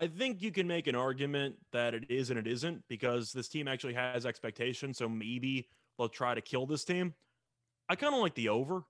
[0.00, 3.48] I think you can make an argument that it is and it isn't because this
[3.48, 4.98] team actually has expectations.
[4.98, 7.14] So maybe they'll try to kill this team.
[7.88, 8.82] I kind of like the over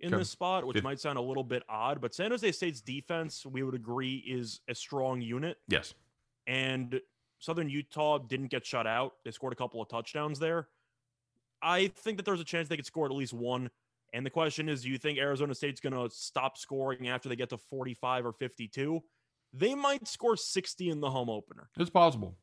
[0.00, 3.46] in this spot, which might sound a little bit odd, but San Jose State's defense,
[3.46, 5.58] we would agree, is a strong unit.
[5.68, 5.94] Yes.
[6.46, 7.00] And
[7.38, 9.12] Southern Utah didn't get shut out.
[9.24, 10.68] They scored a couple of touchdowns there.
[11.62, 13.70] I think that there's a chance they could score at least one.
[14.12, 17.36] And the question is, do you think Arizona State's going to stop scoring after they
[17.36, 19.00] get to 45 or 52?
[19.52, 21.68] They might score 60 in the home opener.
[21.78, 22.36] It's possible.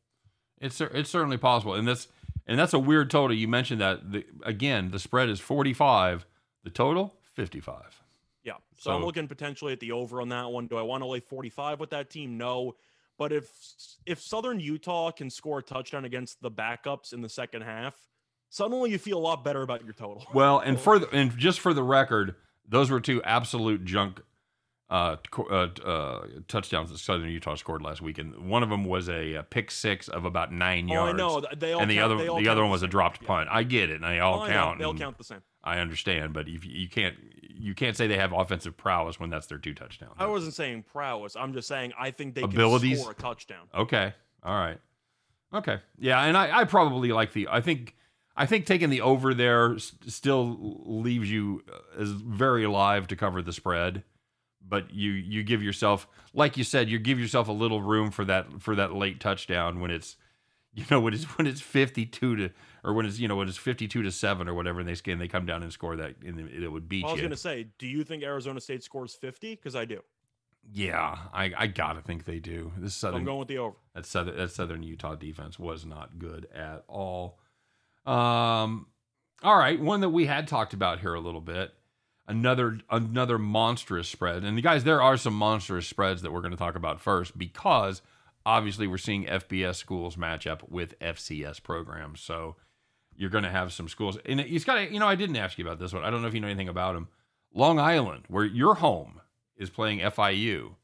[0.62, 1.74] It's it's certainly possible.
[1.74, 2.08] And that's
[2.46, 3.36] and that's a weird total.
[3.36, 6.26] You mentioned that the, again, the spread is 45,
[6.64, 8.02] the total 55.
[8.44, 8.54] Yeah.
[8.76, 10.68] So, so I'm looking potentially at the over on that one.
[10.68, 12.38] Do I want to lay 45 with that team?
[12.38, 12.76] No.
[13.18, 13.50] But if
[14.06, 17.96] if Southern Utah can score a touchdown against the backups in the second half,
[18.50, 20.26] suddenly you feel a lot better about your total.
[20.34, 22.36] Well, and for the, and just for the record,
[22.68, 24.22] those were two absolute junk
[24.90, 28.36] uh, uh, uh, touchdowns that Southern Utah scored last weekend.
[28.50, 31.14] One of them was a, a pick six of about nine Oh, yards.
[31.14, 31.42] I know.
[31.58, 33.28] They all and the count, other the other one was a dropped Yeah.
[33.28, 33.50] punt.
[33.52, 34.80] I get it, and they all Oh, count.
[34.80, 35.42] They all count the same.
[35.64, 37.16] I understand, but if you can't
[37.52, 40.14] you can't say they have offensive prowess when that's their two touchdowns.
[40.18, 41.36] I wasn't saying prowess.
[41.36, 42.98] I'm just saying I think they Abilities?
[42.98, 43.68] can score a touchdown.
[43.76, 44.14] Okay.
[44.44, 44.80] All right.
[45.54, 45.80] Okay.
[46.00, 47.96] Yeah, and I, I probably like the I think
[48.38, 53.16] I think taking the over there s- still leaves you uh, as very alive to
[53.18, 54.04] cover the spread,
[54.68, 58.26] but you you give yourself like you said you give yourself a little room for
[58.26, 60.16] that for that late touchdown when it's
[60.74, 62.50] you know when it's when it's 52 to
[62.84, 65.18] or when it's you know when it's 52 to 7 or whatever and they scan
[65.20, 67.22] they come down and score that and it would beat I was you.
[67.24, 69.56] going to say, do you think Arizona State scores 50?
[69.56, 70.02] Because I do.
[70.72, 72.72] Yeah, I I got to think they do.
[72.78, 73.76] This So southern I'm going with the over.
[73.96, 77.40] that southern that southern Utah defense was not good at all.
[78.06, 78.88] Um,
[79.42, 81.74] all right, one that we had talked about here a little bit.
[82.30, 86.58] Another another monstrous spread, and guys, there are some monstrous spreads that we're going to
[86.58, 88.04] talk about first because
[88.46, 92.22] obviously we're seeing FBS schools match up with FCS programs.
[92.22, 92.56] So
[93.16, 94.94] you're going to have some schools, and it's got to.
[94.94, 96.04] You know, I didn't ask you about this one.
[96.04, 97.08] I don't know if you know anything about them.
[97.52, 99.22] Long Island, where your home
[99.58, 100.76] is playing FIU.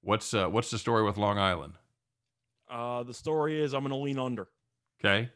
[0.00, 1.74] What's uh, what's the story with Long Island?
[2.70, 4.48] Uh, the story is I'm going to lean under.
[4.98, 5.30] Okay.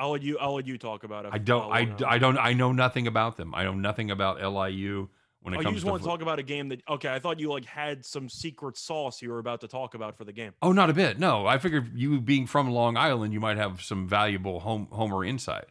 [0.00, 0.38] I'll let you.
[0.38, 1.30] I'll let you talk about it.
[1.32, 1.70] I don't.
[1.72, 2.38] I, I don't.
[2.38, 3.54] I know nothing about them.
[3.54, 5.08] I know nothing about LIU
[5.42, 5.90] when it Oh, you comes just to.
[5.90, 6.82] want to fo- talk about a game that?
[6.88, 10.16] Okay, I thought you like had some secret sauce you were about to talk about
[10.16, 10.52] for the game.
[10.62, 11.18] oh, not a bit.
[11.18, 15.24] No, I figured you being from Long Island, you might have some valuable home homer
[15.24, 15.66] insight.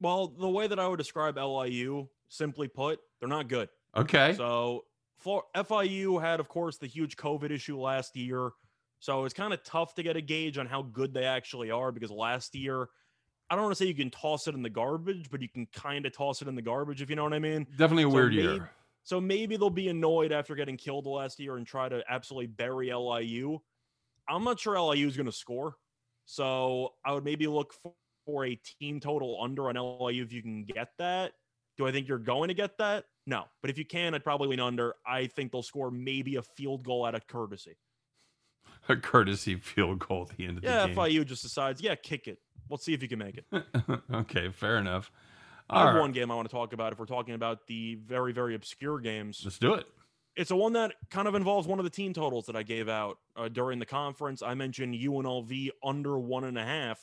[0.00, 3.68] Well, the way that I would describe LIU, simply put, they're not good.
[3.96, 4.34] Okay.
[4.34, 4.84] So
[5.16, 8.50] for FIU had, of course, the huge COVID issue last year.
[8.98, 11.92] So it's kind of tough to get a gauge on how good they actually are
[11.92, 12.88] because last year,
[13.48, 15.66] I don't want to say you can toss it in the garbage, but you can
[15.72, 17.66] kind of toss it in the garbage if you know what I mean.
[17.76, 18.70] Definitely a so weird maybe- year.
[19.04, 22.48] So maybe they'll be annoyed after getting killed the last year and try to absolutely
[22.48, 23.60] bury LIU.
[24.28, 25.76] I'm not sure LIU is going to score.
[26.24, 27.92] So I would maybe look for,
[28.24, 31.34] for a team total under on LIU if you can get that.
[31.78, 33.04] Do I think you're going to get that?
[33.28, 33.44] No.
[33.62, 34.94] But if you can, I'd probably lean under.
[35.06, 37.76] I think they'll score maybe a field goal out of courtesy.
[38.88, 40.96] A courtesy field goal at the end of Yeah, the game.
[40.96, 42.38] Yeah, FIU just decides, yeah, kick it.
[42.70, 43.64] Let's see if you can make it.
[44.12, 45.10] okay, fair enough.
[45.68, 47.96] I have right, one game I want to talk about if we're talking about the
[47.96, 49.40] very, very obscure games.
[49.44, 49.86] let's do it.
[50.36, 52.88] It's a one that kind of involves one of the team totals that I gave
[52.88, 54.42] out uh, during the conference.
[54.42, 57.00] I mentioned UNLV under one and a half,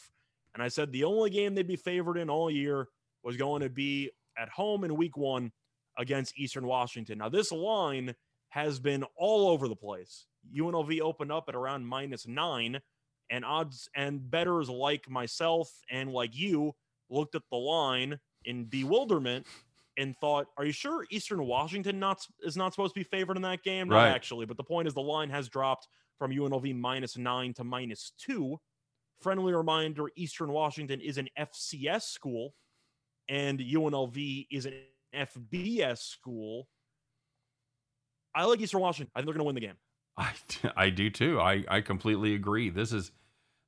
[0.53, 2.87] and I said the only game they'd be favored in all year
[3.23, 5.51] was going to be at home in Week One
[5.97, 7.17] against Eastern Washington.
[7.17, 8.13] Now this line
[8.49, 10.27] has been all over the place.
[10.55, 12.79] UNLV opened up at around minus nine,
[13.33, 16.71] and odds and betters like myself and like you
[17.09, 19.47] looked at the line in bewilderment
[19.97, 23.41] and thought, "Are you sure Eastern Washington not is not supposed to be favored in
[23.41, 24.09] that game?" Not Right.
[24.09, 25.87] actually, but the point is the line has dropped
[26.19, 28.59] from UNLV minus nine to minus two.
[29.19, 32.53] Friendly reminder: Eastern Washington is an FCS school,
[33.27, 34.75] and UNLV is an
[35.11, 36.67] FBS school.
[38.35, 39.11] I like Eastern Washington.
[39.15, 39.77] I think they're going to win the game.
[40.17, 40.33] I,
[40.75, 41.39] I do too.
[41.39, 42.69] I, I completely agree.
[42.69, 43.11] This is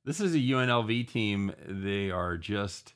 [0.06, 1.52] this is a UNLV team.
[1.66, 2.94] They are just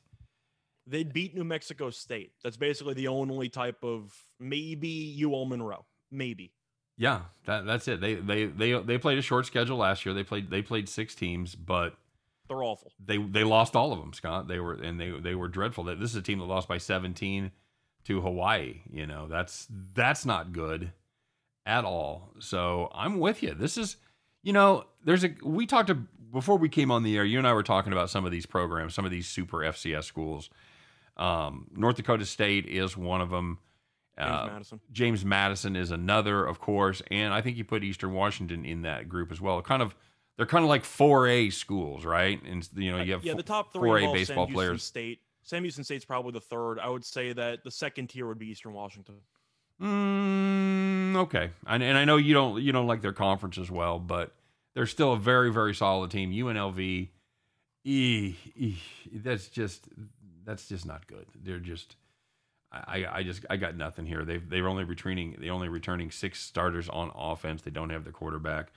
[0.87, 2.33] They'd beat New Mexico State.
[2.43, 6.53] That's basically the only type of maybe UL Monroe, maybe.
[6.97, 7.23] yeah.
[7.45, 8.01] That that's it.
[8.01, 10.15] They they they they played a short schedule last year.
[10.15, 11.97] They played they played six teams, but
[12.49, 12.93] They're awful.
[13.05, 14.13] they they lost all of them.
[14.13, 14.49] Scott.
[14.49, 15.85] They were and they they were dreadful.
[15.85, 17.53] That this is a team that lost by 17
[18.07, 18.81] to Hawaii.
[18.91, 20.93] You know that's that's not good
[21.67, 22.33] at all.
[22.41, 23.55] So I'm with you.
[23.55, 23.97] This is
[24.43, 25.99] you know there's a we talked to
[26.33, 27.25] before we came on the air.
[27.25, 30.05] You and I were talking about some of these programs, some of these super FCS
[30.05, 30.51] schools.
[31.17, 33.59] Um, North Dakota State is one of them.
[34.19, 34.81] James Uh, Madison.
[34.93, 39.09] James Madison is another, of course, and I think you put Eastern Washington in that
[39.09, 39.61] group as well.
[39.63, 39.95] Kind of,
[40.37, 42.43] they're kind of like 4A schools, right?
[42.45, 44.83] And you know, you have yeah, the top three 4A baseball Sam Houston players.
[44.83, 45.21] State.
[45.43, 46.79] Sam Houston State's probably the third.
[46.79, 49.17] I would say that the second tier would be Eastern Washington.
[49.81, 53.99] Mm, okay, and, and I know you don't you don't like their conference as well,
[53.99, 54.35] but
[54.75, 56.33] they're still a very very solid team.
[56.33, 57.09] UNLV,
[57.87, 58.73] eh, eh,
[59.13, 59.89] that's just
[60.45, 61.27] that's just not good.
[61.35, 61.97] They're just.
[62.73, 64.25] I, I just I got nothing here.
[64.25, 67.63] They've they're only returning they only returning six starters on offense.
[67.63, 68.71] They don't have their quarterback.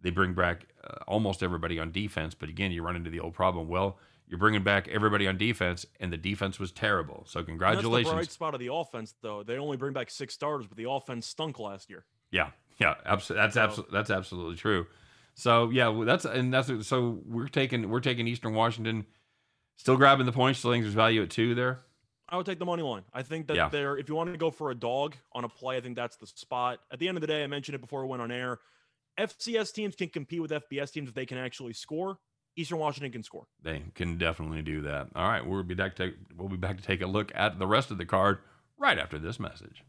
[0.00, 3.34] They bring back uh, almost everybody on defense, but again, you run into the old
[3.34, 3.68] problem.
[3.68, 7.24] Well, you're bringing back everybody on defense, and the defense was terrible.
[7.26, 8.04] So And congratulations.
[8.04, 9.42] That's the bright spot of the offense, though.
[9.42, 12.04] They only bring back six starters, but the offense stunk last year.
[12.30, 14.86] Yeah, yeah, abso- that's So- absolutely that's absolutely true.
[15.34, 19.06] So yeah, that's and that's so we're taking we're taking Eastern Washington,
[19.76, 20.58] still grabbing the points.
[20.58, 21.80] Still think there's value at two there.
[22.28, 23.02] I would take the money line.
[23.12, 23.68] I think that Yeah.
[23.68, 26.16] there, if you want to go for a dog on a play, I think that's
[26.16, 26.80] the spot.
[26.90, 28.58] At the end of the day, I mentioned it before we went on air.
[29.18, 32.18] FCS teams can compete with FBS teams if they can actually score.
[32.56, 33.46] Eastern Washington can score.
[33.62, 35.08] They can definitely do that.
[35.14, 37.66] All right, we'll be back to we'll be back to take a look at the
[37.66, 38.38] rest of the card
[38.78, 39.84] right after this message.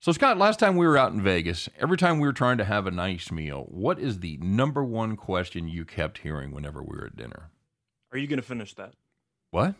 [0.00, 2.64] So Scott, last time we were out in Vegas, every time we were trying to
[2.64, 6.96] have a nice meal, what is the number one question you kept hearing whenever we
[6.96, 7.50] were at dinner?
[8.12, 8.94] Are you going to finish that?
[9.50, 9.74] What?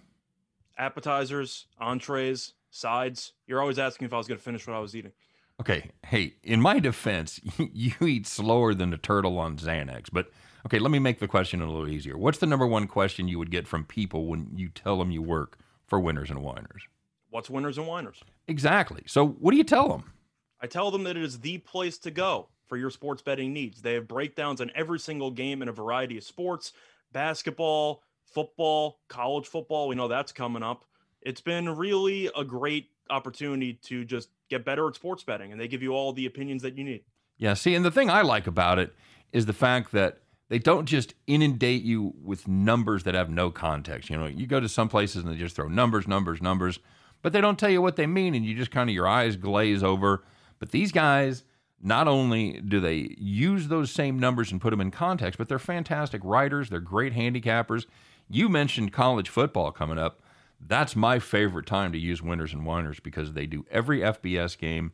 [0.77, 3.33] Appetizers, entrees, sides.
[3.47, 5.13] You're always asking if I was going to finish what I was eating.
[5.61, 10.31] Okay, hey, in my defense, you eat slower than a turtle on Xanax, but
[10.67, 12.19] okay, let me make the question a little easier.
[12.19, 15.23] What's the number one question you would get from people when you tell them you
[15.23, 16.89] work for Winners and Whiners?
[17.31, 18.21] What's winners and whiners?
[18.47, 19.03] Exactly.
[19.07, 20.13] So, what do you tell them?
[20.61, 23.83] I tell them that it is the place to go for your sports betting needs.
[23.83, 26.73] They have breakdowns on every single game in a variety of sports
[27.13, 29.89] basketball, football, college football.
[29.89, 30.85] We know that's coming up.
[31.23, 35.69] It's been really a great opportunity to just get better at sports betting, and they
[35.69, 37.05] give you all the opinions that you need.
[37.39, 38.95] Yeah, see, and the thing I like about it
[39.33, 44.11] is the fact that they don't just inundate you with numbers that have no context.
[44.11, 46.81] You know, you go to some places and they just throw numbers, numbers, numbers,
[47.23, 49.37] but they don't tell you what they mean, and you just kind of your eyes
[49.37, 50.25] glaze over.
[50.59, 51.45] But these guys,
[51.81, 55.59] not only do they use those same numbers and put them in context, but they're
[55.59, 56.71] fantastic writers.
[56.71, 57.87] They're great handicappers.
[58.29, 60.21] You mentioned college football coming up.
[60.61, 64.93] That's my favorite time to use winners and whiners because they do every FBS game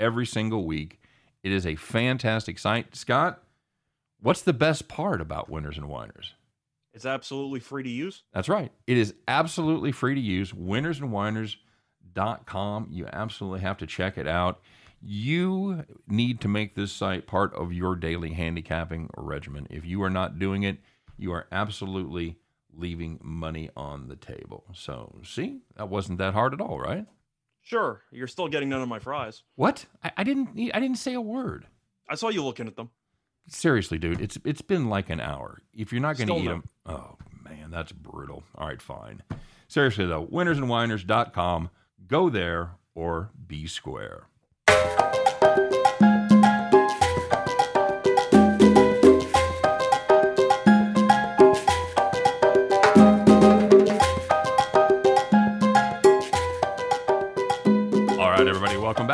[0.00, 1.00] every single week.
[1.42, 2.96] It is a fantastic site.
[2.96, 3.42] Scott,
[4.20, 6.34] what's the best part about winners and whiners?
[6.94, 8.22] It's absolutely free to use.
[8.34, 8.70] That's right.
[8.86, 10.52] It is absolutely free to use.
[10.52, 12.88] Winnersandwhiners.com.
[12.90, 14.60] You absolutely have to check it out.
[15.00, 19.66] You need to make this site part of your daily handicapping regimen.
[19.70, 20.78] If you are not doing it,
[21.16, 22.38] you are absolutely
[22.74, 24.64] leaving money on the table.
[24.74, 27.06] So, see, that wasn't that hard at all, right?
[27.62, 29.44] Sure, you're still getting none of my fries.
[29.54, 29.86] What?
[30.02, 30.70] I, I didn't.
[30.74, 31.66] I didn't say a word.
[32.08, 32.90] I saw you looking at them.
[33.48, 35.58] Seriously, dude, it's it's been like an hour.
[35.74, 36.50] If you're not going to eat no.
[36.50, 38.44] them, oh man, that's brutal.
[38.56, 39.22] All right, fine.
[39.68, 41.70] Seriously though, winnersandwhiners.com.
[42.06, 44.26] Go there or be square.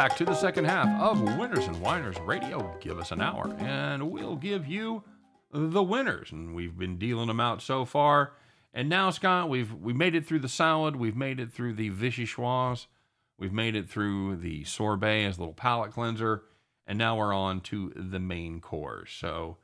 [0.09, 2.75] Back to the second half of Winners and Whiners Radio.
[2.81, 5.05] Give us an hour, and we'll give you
[5.53, 6.33] the winners.
[6.33, 8.33] And we've been dealing them out so far.
[8.73, 10.97] And now, Scott, we've we made it through the salad.
[10.97, 12.87] We've made it through the vichyssoise.
[13.39, 16.45] We've made it through the sorbet as a little palate cleanser.
[16.87, 19.13] And now we're on to the main course.
[19.13, 19.59] So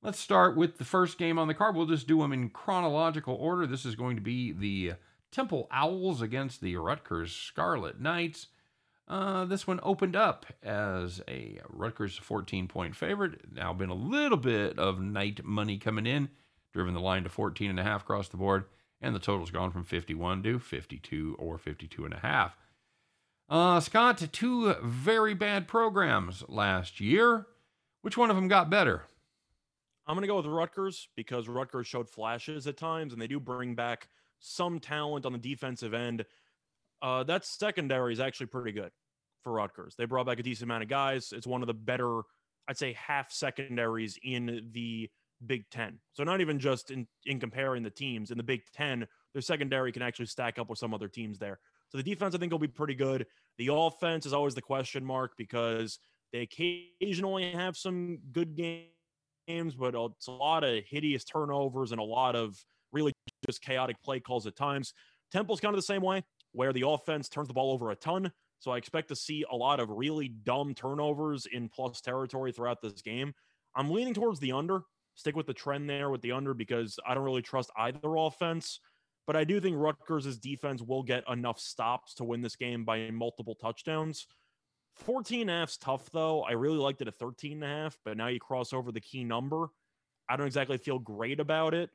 [0.00, 1.76] let's start with the first game on the card.
[1.76, 3.66] We'll just do them in chronological order.
[3.66, 4.94] This is going to be the
[5.30, 8.46] Temple Owls against the Rutgers Scarlet Knights.
[9.08, 13.52] Uh, this one opened up as a Rutgers 14 point favorite.
[13.52, 16.28] Now been a little bit of night money coming in,
[16.72, 18.64] driven the line to 14 and a half across the board,
[19.00, 22.56] and the total's gone from 51 to 52 or 52 and a half.
[23.48, 27.46] Uh, Scott, two very bad programs last year.
[28.02, 29.02] Which one of them got better?
[30.06, 33.40] I'm going to go with Rutgers because Rutgers showed flashes at times, and they do
[33.40, 36.24] bring back some talent on the defensive end.
[37.02, 38.90] Uh, that secondary is actually pretty good
[39.42, 39.94] for Rutgers.
[39.96, 41.32] They brought back a decent amount of guys.
[41.32, 42.22] It's one of the better,
[42.68, 45.08] I'd say, half secondaries in the
[45.44, 45.98] Big Ten.
[46.14, 49.92] So not even just in in comparing the teams in the Big Ten, their secondary
[49.92, 51.58] can actually stack up with some other teams there.
[51.90, 53.26] So the defense, I think, will be pretty good.
[53.58, 55.98] The offense is always the question mark because
[56.32, 62.04] they occasionally have some good games, but it's a lot of hideous turnovers and a
[62.04, 62.56] lot of
[62.92, 63.12] really
[63.46, 64.92] just chaotic play calls at times.
[65.30, 66.24] Temple's kind of the same way,
[66.56, 68.32] where the offense turns the ball over a ton.
[68.60, 72.80] So I expect to see a lot of really dumb turnovers in plus territory throughout
[72.80, 73.34] this game.
[73.74, 74.80] I'm leaning towards the under.
[75.16, 78.80] Stick with the trend there with the under because I don't really trust either offense.
[79.26, 83.10] But I do think Rutgers' defense will get enough stops to win this game by
[83.10, 84.26] multiple touchdowns.
[84.94, 86.42] 14 and a half's tough though.
[86.42, 89.00] I really liked it at 13 and a half, but now you cross over the
[89.00, 89.66] key number.
[90.26, 91.90] I don't exactly feel great about it.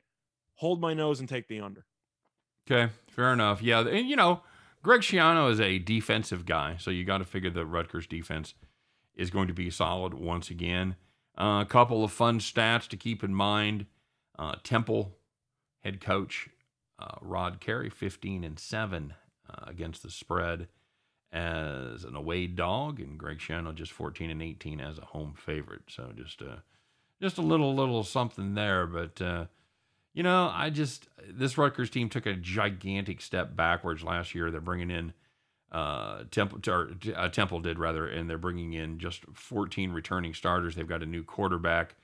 [0.54, 1.84] Hold my nose and take the under.
[2.70, 3.60] Okay, fair enough.
[3.60, 4.42] Yeah, and you know,
[4.82, 8.54] Greg Schiano is a defensive guy, so you got to figure the Rutgers defense
[9.14, 10.96] is going to be solid once again.
[11.38, 13.86] Uh, a couple of fun stats to keep in mind:
[14.38, 15.16] uh, Temple
[15.84, 16.48] head coach
[16.98, 19.14] uh, Rod Carey, fifteen and seven
[19.48, 20.66] uh, against the spread
[21.32, 25.82] as an away dog, and Greg Schiano just fourteen and eighteen as a home favorite.
[25.88, 26.64] So just a
[27.20, 29.48] just a little little something there, but.
[30.14, 34.50] You know, I just this Rutgers team took a gigantic step backwards last year.
[34.50, 35.12] They're bringing in
[35.70, 40.74] uh, Temple, or uh, Temple did rather, and they're bringing in just 14 returning starters.
[40.74, 41.96] They've got a new quarterback,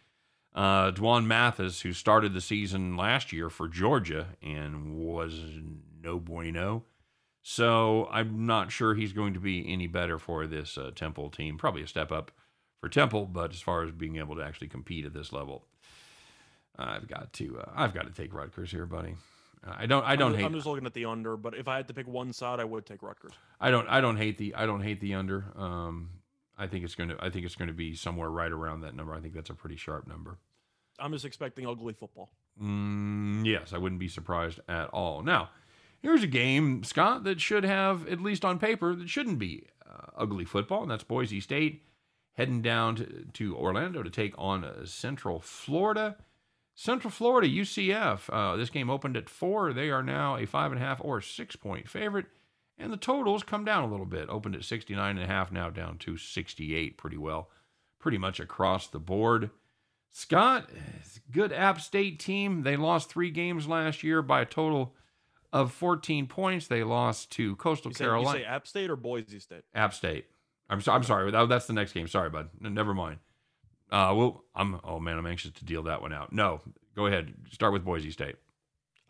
[0.55, 5.39] uh, D'Wan Mathis, who started the season last year for Georgia and was
[6.03, 6.85] no bueno.
[7.43, 11.59] So I'm not sure he's going to be any better for this uh, Temple team.
[11.59, 12.31] Probably a step up
[12.81, 15.67] for Temple, but as far as being able to actually compete at this level,
[16.79, 19.14] I've got to uh, I've got to take Rutgers here, buddy.
[19.66, 21.76] I don't I don't I'm, hate I'm just looking at the under, but if I
[21.76, 23.33] had to pick one side, I would take Rutgers.
[23.61, 25.47] I don't I don't hate the I don't hate the under.
[25.57, 26.11] Um,
[26.57, 28.95] I think it's going to I think it's going to be somewhere right around that
[28.95, 29.14] number.
[29.14, 30.39] I think that's a pretty sharp number.
[30.99, 32.31] I'm just expecting ugly football.
[32.61, 35.22] Mm, yes, I wouldn't be surprised at all.
[35.22, 35.51] Now,
[36.01, 40.07] here's a game, Scott, that should have at least on paper that shouldn't be uh,
[40.16, 41.85] ugly football, and that's Boise State
[42.33, 46.16] heading down to, to Orlando to take on uh, Central Florida.
[46.81, 48.31] Central Florida, UCF.
[48.33, 49.72] Uh, this game opened at four.
[49.72, 52.26] They are now a five and a half or six point favorite.
[52.79, 54.29] And the totals come down a little bit.
[54.29, 57.51] Opened at 69 and a half, now down to 68 pretty well,
[57.99, 59.51] pretty much across the board.
[60.12, 60.70] Scott,
[61.33, 62.62] good App State team.
[62.62, 64.95] They lost three games last year by a total
[65.53, 66.68] of 14 points.
[66.68, 68.39] They lost to Coastal You say, Carolina.
[68.39, 69.64] you say App State or Boise State?
[69.74, 70.26] App State.
[70.70, 71.33] I'm, so, I'm sorry.
[71.33, 72.07] That's the next game.
[72.07, 72.51] Sorry, bud.
[72.61, 73.18] Never mind.
[73.91, 74.80] Uh, well, I'm.
[74.84, 76.32] Oh man, I'm anxious to deal that one out.
[76.32, 76.61] No,
[76.95, 77.32] go ahead.
[77.51, 78.36] Start with Boise State.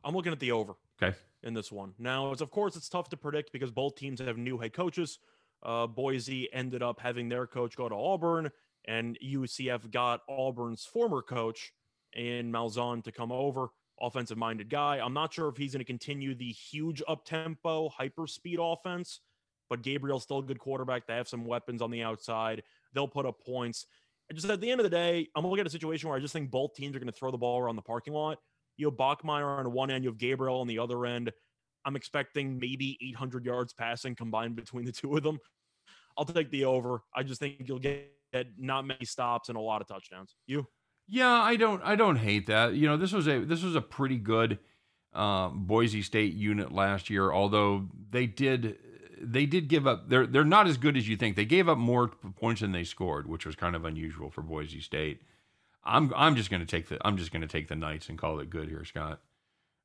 [0.04, 0.74] I'm looking at the over.
[1.02, 1.16] Okay.
[1.42, 1.94] In this one.
[1.98, 5.18] Now, it's, of course, it's tough to predict because both teams have new head coaches.
[5.62, 8.50] Uh, Boise ended up having their coach go to Auburn,
[8.86, 11.72] and UCF got Auburn's former coach
[12.14, 13.68] in Malzahn to come over.
[14.00, 15.00] Offensive minded guy.
[15.00, 19.20] I'm not sure if he's going to continue the huge up tempo, hyper speed offense,
[19.68, 21.06] but Gabriel's still a good quarterback.
[21.06, 22.62] They have some weapons on the outside.
[22.94, 23.86] They'll put up points.
[24.34, 26.32] Just at the end of the day, I'm looking at a situation where I just
[26.32, 28.38] think both teams are going to throw the ball around the parking lot.
[28.76, 31.32] You have Bachmeier on one end, you have Gabriel on the other end.
[31.84, 35.38] I'm expecting maybe 800 yards passing combined between the two of them.
[36.16, 37.02] I'll take the over.
[37.14, 38.12] I just think you'll get
[38.58, 40.34] not many stops and a lot of touchdowns.
[40.46, 40.66] You?
[41.06, 41.82] Yeah, I don't.
[41.82, 42.74] I don't hate that.
[42.74, 44.58] You know, this was a this was a pretty good
[45.14, 47.32] um, Boise State unit last year.
[47.32, 48.76] Although they did
[49.20, 50.08] they did give up.
[50.08, 51.36] They're they're not as good as you think.
[51.36, 54.80] They gave up more points than they scored, which was kind of unusual for Boise
[54.80, 55.22] State.
[55.84, 58.18] I'm I'm just going to take the I'm just going to take the Knights and
[58.18, 59.20] call it good here, Scott.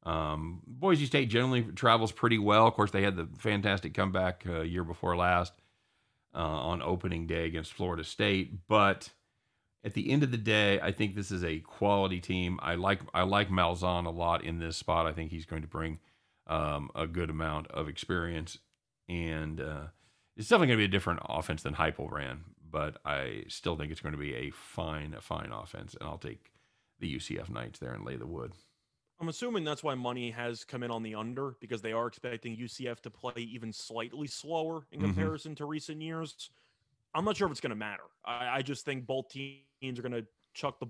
[0.03, 2.67] Um, Boise State generally travels pretty well.
[2.67, 5.53] Of course, they had the fantastic comeback uh, year before last
[6.35, 9.09] uh, on opening day against Florida State, but
[9.83, 12.59] at the end of the day, I think this is a quality team.
[12.61, 15.05] I like I like Malzahn a lot in this spot.
[15.05, 15.99] I think he's going to bring
[16.47, 18.57] um, a good amount of experience,
[19.09, 19.87] and uh,
[20.35, 22.43] it's definitely going to be a different offense than Heupel ran.
[22.69, 26.17] But I still think it's going to be a fine, a fine offense, and I'll
[26.17, 26.51] take
[26.99, 28.53] the UCF Knights there and lay the wood.
[29.19, 32.57] I'm assuming that's why money has come in on the under because they are expecting
[32.57, 35.05] UCF to play even slightly slower in Mhm.
[35.05, 36.49] comparison to recent years.
[37.13, 38.03] I'm not sure if it's going to matter.
[38.25, 39.63] I, I just think both teams
[39.99, 40.25] are going to
[40.55, 40.87] chuck the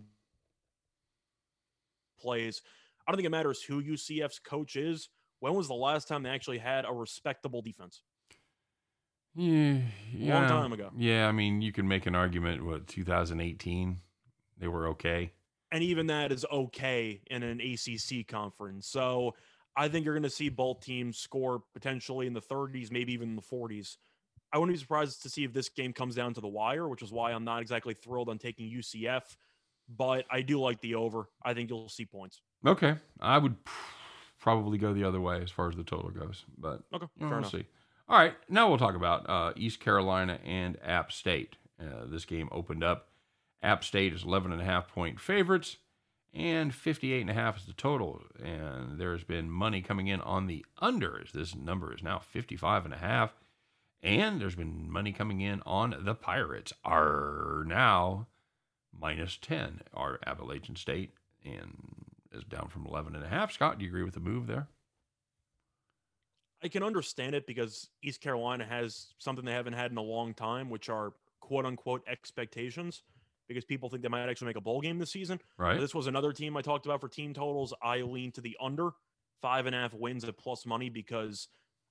[2.18, 2.62] plays.
[3.06, 5.10] I don't think it matters who UCF's coach is.
[5.44, 8.02] When was the last time they actually had a respectable defense?
[9.36, 9.82] Hmm, yeah,
[10.14, 10.90] yeah, Long time ago.
[10.96, 12.64] Yeah, I mean, you can make an argument.
[12.64, 14.00] What 2018,
[14.58, 15.34] they were okay.
[15.74, 18.88] and even that is okay in an ACC conference.
[18.88, 19.36] So
[19.76, 23.32] I think you're going to see both teams score potentially in the 30s, maybe even
[23.32, 23.98] in the 40s.
[24.54, 27.02] I wouldn't be surprised to see if this game comes down to the wire, which
[27.02, 29.24] is why I'm not exactly thrilled on taking UCF,
[29.94, 31.28] but I do like the over.
[31.44, 32.42] I think you'll see points.
[32.66, 33.58] Okay, I would
[34.44, 37.30] probably go the other way as far as the total goes, but Okay, you fair
[37.30, 37.52] we'll enough.
[37.52, 37.66] see.
[38.10, 41.56] All right, now we'll talk about uh, East Carolina and App State.
[41.82, 43.08] Uh, this game opened up.
[43.62, 45.78] App State is 11 and a half point favorites,
[46.34, 48.22] and 58 and a half is the total.
[48.44, 51.32] And there's been money coming in on the unders.
[51.32, 53.34] This number is now 55 and a half.
[54.02, 58.28] And there's been money coming in on the Pirates are now
[58.92, 59.80] minus 10.
[59.94, 61.14] Our Appalachian State
[61.46, 63.52] and is down from 11 and a half.
[63.52, 64.68] Scott, do you agree with the move there?
[66.64, 70.34] I can understand it because East Carolina has something they haven't had in a long
[70.34, 73.04] time, which are quote unquote expectations,
[73.50, 75.40] because people think they might actually make a bowl game this season.
[75.58, 75.80] Right?
[75.80, 77.74] This was another team I talked about for team totals.
[77.84, 78.92] I lean to the under
[79.42, 81.50] five and a half wins at plus money because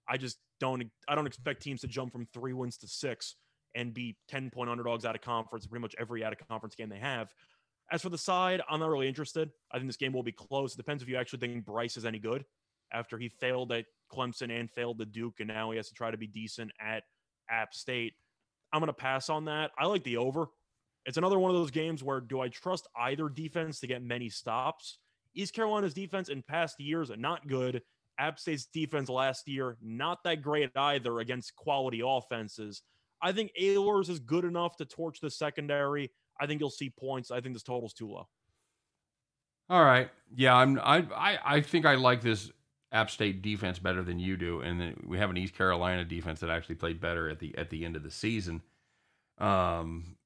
[0.09, 3.37] I just don't I don't expect teams to jump from three wins to six
[3.75, 6.89] and be 10 point underdogs out of conference pretty much every out of conference game
[6.89, 7.33] they have.
[7.93, 9.51] As for the side, I'm not really interested.
[9.71, 10.73] I think this game will be close.
[10.73, 12.43] It depends if you actually think Brice is any good
[12.91, 16.11] after he failed at Clemson and failed at Duke, and now he has to try
[16.11, 17.03] to be decent at
[17.51, 18.15] App State.
[18.73, 19.73] I'm going to pass on that.
[19.79, 20.47] I like the over.
[21.05, 24.31] It's another one of those games where do I trust either defense to get many
[24.31, 24.99] stops?
[25.35, 27.83] East Carolina's defense in past years not good.
[28.19, 32.83] App State's defense last year not that great either against quality offenses.
[33.21, 36.11] I think Ahlers is good enough to torch the secondary.
[36.41, 37.31] I think you'll see points.
[37.31, 38.29] I think this total's too low.
[39.71, 40.11] All right.
[40.35, 40.79] Yeah, I'm.
[40.81, 42.51] I I, I think I like this
[42.93, 46.41] App State defense better than you do, and then we have an East Carolina defense
[46.41, 48.63] that actually played better at the at the end of the season.
[49.39, 50.17] Um,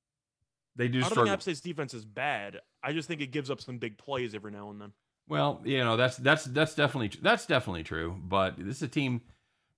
[0.74, 0.98] they do.
[0.98, 1.24] I don't struggle.
[1.24, 2.60] think App State's defense is bad.
[2.82, 4.92] I just think it gives up some big plays every now and then.
[5.28, 8.16] Well, you know that's that's that's definitely that's definitely true.
[8.20, 9.22] But this is a team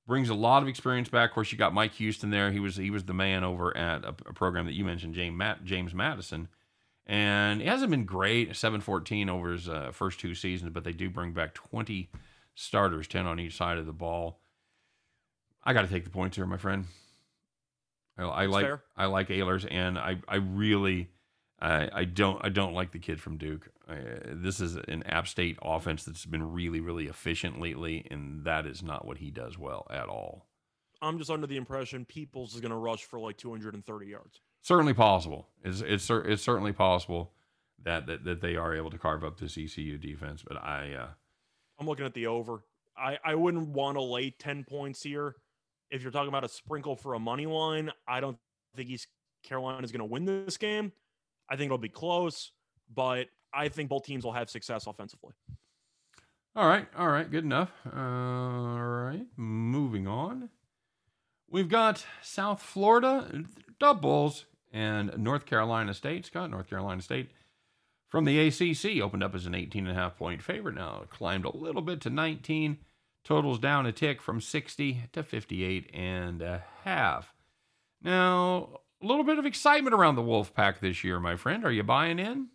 [0.09, 1.31] brings a lot of experience back.
[1.31, 2.51] Of course, you got Mike Houston there.
[2.51, 5.37] He was he was the man over at a, a program that you mentioned, James
[5.37, 6.49] Matt, James Madison,
[7.07, 8.57] and he hasn't been great.
[8.57, 12.11] Seven fourteen over his uh, first two seasons, but they do bring back twenty
[12.57, 14.41] starters, ten on each side of the ball.
[15.63, 16.87] I got to take the points here, my friend.
[18.17, 18.83] I, I like fair.
[18.97, 21.11] I like Ahlers, and I I really
[21.61, 23.69] I I don't I don't like the kid from Duke.
[23.89, 23.95] Uh,
[24.33, 28.83] this is an App State offense that's been really really efficient lately, and that is
[28.83, 30.47] not what he does well at all.
[31.01, 34.41] I'm just under the impression Peoples is going to rush for like 230 yards.
[34.63, 35.49] Certainly possible.
[35.65, 37.33] It's it's it's certainly possible
[37.85, 41.09] that, that that they are able to carve up this ECU defense, but I uh,
[41.79, 42.65] I'm looking at the over.
[42.97, 45.37] I, I wouldn't want to lay 10 points here.
[45.91, 48.37] If you're talking about a sprinkle for a money line, I don't
[48.77, 49.07] think East
[49.45, 50.93] Carolina is going to win this game.
[51.49, 52.51] I think it'll be close,
[52.93, 53.29] but
[53.59, 55.35] I think both teams will have success offensively.
[56.55, 57.71] All right, all right, good enough.
[57.85, 60.49] All right, moving on.
[61.51, 63.45] We've got South Florida
[63.81, 66.27] doubles and North Carolina State.
[66.27, 67.31] Scott, North Carolina State
[68.07, 70.77] from the ACC opened up as an 18 and a half point favorite.
[70.77, 72.79] Now climbed a little bit to 19.
[73.25, 77.35] Totals down a tick from 60 to 58 and a half.
[78.01, 81.65] Now, a little bit of excitement around the Wolfpack this year, my friend.
[81.65, 82.49] Are you buying in?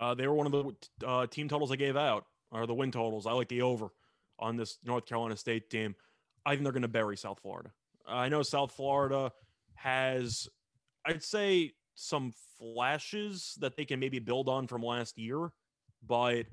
[0.00, 2.90] Uh, they were one of the uh, team totals I gave out, or the win
[2.90, 3.26] totals.
[3.26, 3.90] I like the over
[4.38, 5.94] on this North Carolina State team.
[6.44, 7.70] I think they're going to bury South Florida.
[8.08, 9.30] I know South Florida
[9.74, 10.48] has,
[11.04, 15.50] I'd say, some flashes that they can maybe build on from last year,
[16.06, 16.46] but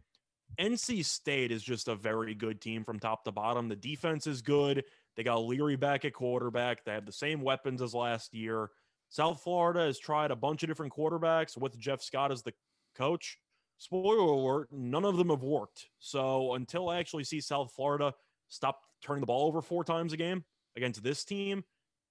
[0.60, 3.70] NC State is just a very good team from top to bottom.
[3.70, 4.84] The defense is good.
[5.16, 6.84] They got Leary back at quarterback.
[6.84, 8.70] They have the same weapons as last year.
[9.10, 12.54] South Florida has tried a bunch of different quarterbacks with Jeff Scott as the
[12.98, 13.38] coach.
[13.78, 15.88] Spoiler alert, none of them have worked.
[16.00, 18.14] So until I actually see South Florida
[18.48, 20.44] stop turning the ball over four times a game
[20.76, 21.64] against this team,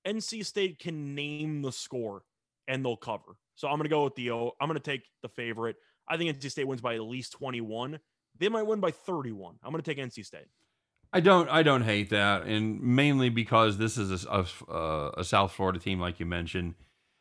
[0.07, 2.22] NC State can name the score
[2.68, 3.37] and they'll cover.
[3.57, 4.53] So I'm going to go with the O.
[4.61, 5.76] I'm going to take the favorite.
[6.09, 7.99] I think NC State wins by at least 21.
[8.39, 9.57] They might win by 31.
[9.64, 10.47] I'm going to take NC State.
[11.12, 11.49] I don't.
[11.49, 16.01] I don't hate that, and mainly because this is a, a, a South Florida team,
[16.01, 16.74] like you mentioned.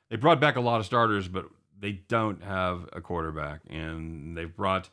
[0.10, 1.46] They brought back a lot of starters, but
[1.80, 4.90] they don't have a quarterback, and they've brought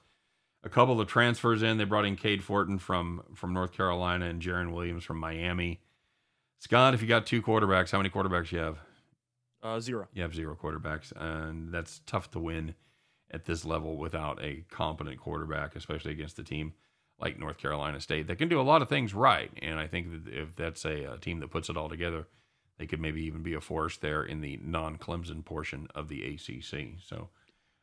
[0.64, 1.78] a couple of transfers in.
[1.78, 5.80] They brought in Cade Fortin from from North Carolina and Jarren Williams from Miami.
[6.58, 8.78] Scott, if you got two quarterbacks, how many quarterbacks you have?
[9.62, 10.08] Uh, zero.
[10.12, 12.74] You have zero quarterbacks, and that's tough to win
[13.30, 16.74] at this level without a competent quarterback, especially against a team
[17.18, 19.50] like North Carolina State that can do a lot of things right.
[19.62, 22.26] And I think that if that's a, a team that puts it all together,
[22.78, 26.98] they could maybe even be a force there in the non-Clemson portion of the ACC.
[27.04, 27.28] So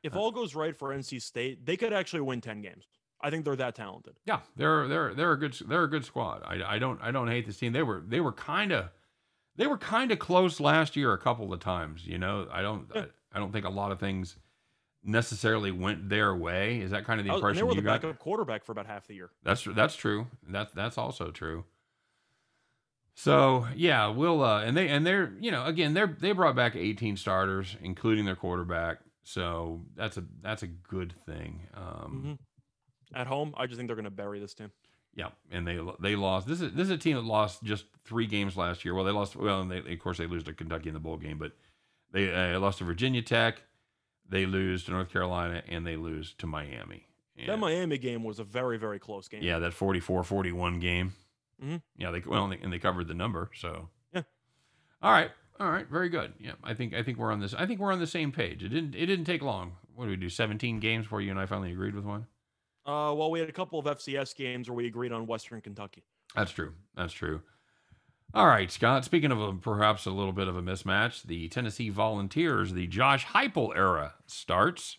[0.04, 2.86] If uh, all goes right for NC State, they could actually win 10 games.
[3.22, 4.16] I think they're that talented.
[4.26, 6.42] yeah, they're they're they're a good they're a good squad.
[6.46, 7.74] I, I don't I don't hate this team.
[7.74, 8.90] They were they were kind of
[9.58, 12.08] they were kind of close last year a couple of times.
[12.08, 12.90] You know, I don't.
[12.96, 14.38] I, I don't think a lot of things
[15.04, 16.80] necessarily went their way.
[16.80, 18.02] Is that kind of the Oh, impression they were you the got?
[18.02, 19.32] backup quarterback for about half the year.
[19.44, 20.28] That's that's true.
[20.48, 21.66] That's that's also true.
[23.20, 26.78] So yeah, we'll uh, and they and they're you know again they're they brought back
[26.78, 29.00] 18 starters, including their quarterback.
[29.24, 31.68] So that's a that's a good thing.
[31.76, 32.38] Um, Mhm.
[33.20, 34.72] At home, I just think they're going to bury this team.
[35.16, 36.48] Yeah, and they they lost.
[36.48, 38.94] This is this is a team that lost just three games last year.
[38.94, 39.36] Well, they lost.
[39.36, 41.52] Well, and they, of course they lose to Kentucky in the bowl game, but
[42.14, 43.64] they uh, lost to Virginia Tech.
[44.30, 47.08] They lose to North Carolina, and they lose to Miami.
[47.48, 49.42] That Miami game was a very, very close game.
[49.42, 51.14] Yeah, that 44-41 game.
[51.64, 51.82] Mhm.
[51.98, 53.50] Yeah, they well, and they, and they covered the number.
[53.56, 54.24] So Yeah.
[55.02, 56.34] All right, all right, very good.
[56.40, 57.54] Yeah, I think I think we're on this.
[57.54, 58.64] I think we're on the same page.
[58.64, 59.74] It didn't it didn't take long.
[59.96, 60.30] What did we do?
[60.30, 62.28] Seventeen games before you and I finally agreed with one.
[62.86, 66.04] Uh, well, we had a couple of FCS games where we agreed on Western Kentucky.
[66.36, 66.74] That's true.
[66.96, 67.42] That's true.
[68.34, 69.06] All right, Scott.
[69.06, 73.26] Speaking of a, perhaps a little bit of a mismatch, the Tennessee Volunteers, the Josh
[73.26, 74.98] Heupel era starts.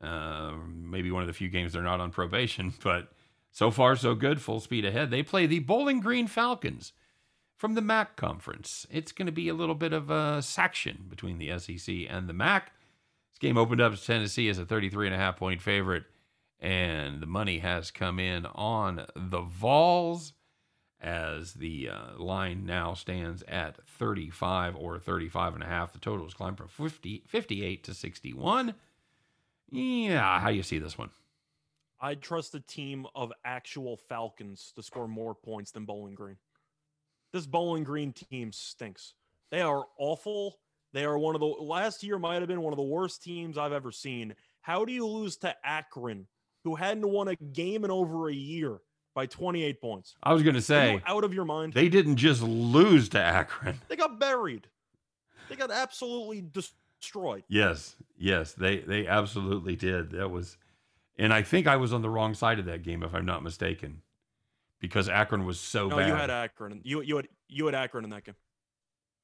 [0.00, 3.12] Uh, maybe one of the few games they're not on probation, but
[3.58, 4.40] so far so good.
[4.40, 5.10] Full speed ahead.
[5.10, 6.92] They play the Bowling Green Falcons
[7.56, 8.86] from the MAC conference.
[8.88, 12.32] It's going to be a little bit of a section between the SEC and the
[12.32, 12.70] MAC.
[13.32, 16.04] This game opened up as Tennessee as a 33 and a half point favorite,
[16.60, 20.34] And the money has come in on the Vols
[21.00, 25.92] as the uh, line now stands at 35 or 35 and a half.
[25.92, 28.74] The total has climbed from 50, 58 to 61.
[29.68, 31.10] Yeah, how you see this one?
[32.00, 36.36] I trust a team of actual Falcons to score more points than Bowling Green.
[37.32, 39.14] This Bowling Green team stinks.
[39.50, 40.58] They are awful.
[40.92, 43.58] They are one of the last year might have been one of the worst teams
[43.58, 44.34] I've ever seen.
[44.62, 46.26] How do you lose to Akron,
[46.64, 48.78] who hadn't won a game in over a year
[49.14, 50.14] by 28 points?
[50.22, 51.74] I was going to say out of your mind.
[51.74, 53.80] they didn't just lose to Akron.
[53.88, 54.68] They got buried.
[55.48, 57.44] They got absolutely destroyed.
[57.48, 60.10] Yes, yes, they they absolutely did.
[60.10, 60.56] That was,
[61.18, 63.42] and I think I was on the wrong side of that game, if I'm not
[63.42, 64.02] mistaken,
[64.80, 66.08] because Akron was so No, bad.
[66.08, 66.80] you had Akron.
[66.84, 68.36] You you had you had Akron in that game.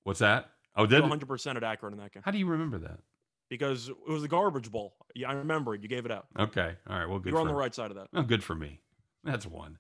[0.02, 0.50] What's that?
[0.76, 2.98] Oh, did 100 percent at Akron in that game how do you remember that?
[3.50, 4.94] because it was the garbage bowl.
[5.14, 5.82] Yeah, I remember it.
[5.82, 6.26] You gave it out.
[6.38, 7.08] Okay, all right.
[7.08, 7.28] Well, good.
[7.30, 8.08] you were on the right side of that.
[8.14, 8.80] Oh, good for me.
[9.22, 9.78] That's one.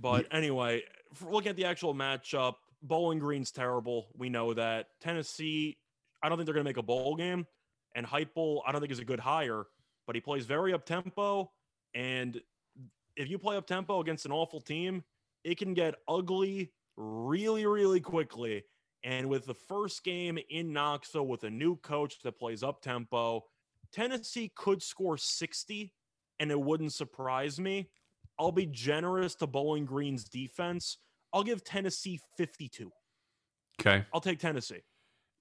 [0.00, 0.82] But anyway,
[1.12, 4.08] for looking at the actual matchup, Bowling Green's terrible.
[4.16, 4.86] We know that.
[5.00, 5.76] Tennessee,
[6.22, 7.46] I don't think they're going to make a bowl game.
[7.94, 9.64] And Heupel, I don't think is a good hire,
[10.06, 11.50] but he plays very up tempo.
[11.94, 12.40] And
[13.16, 15.04] if you play up tempo against an awful team,
[15.44, 18.64] it can get ugly really, really quickly.
[19.02, 23.44] And with the first game in Knoxville with a new coach that plays up tempo,
[23.92, 25.92] Tennessee could score 60
[26.40, 27.90] and it wouldn't surprise me.
[28.38, 30.98] I'll be generous to Bowling Green's defense.
[31.32, 32.90] I'll give Tennessee 52.
[33.80, 34.04] Okay.
[34.12, 34.82] I'll take Tennessee.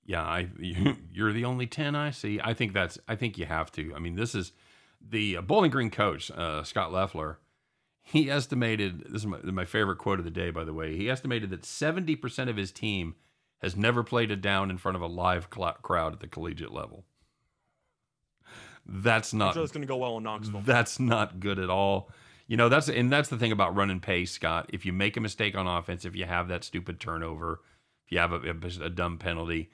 [0.05, 2.39] Yeah, I you, you're the only ten I see.
[2.43, 2.97] I think that's.
[3.07, 3.93] I think you have to.
[3.95, 4.51] I mean, this is
[5.01, 7.39] the uh, Bowling Green coach uh, Scot Loeffler.
[8.01, 10.95] He estimated this is my, my favorite quote of the day, by the way.
[10.97, 13.15] He estimated that seventy percent of his team
[13.61, 16.73] has never played a down in front of a live cl- crowd at the collegiate
[16.73, 17.05] level.
[18.85, 20.61] That's I'm not sure that's going to go well in Knoxville.
[20.65, 22.09] that's not good at all.
[22.47, 24.69] You know, that's and that's the thing about running pace, Scott.
[24.73, 27.61] If you make a mistake on offense, if you have that stupid turnover,
[28.05, 29.71] if you have a, a, a dumb penalty,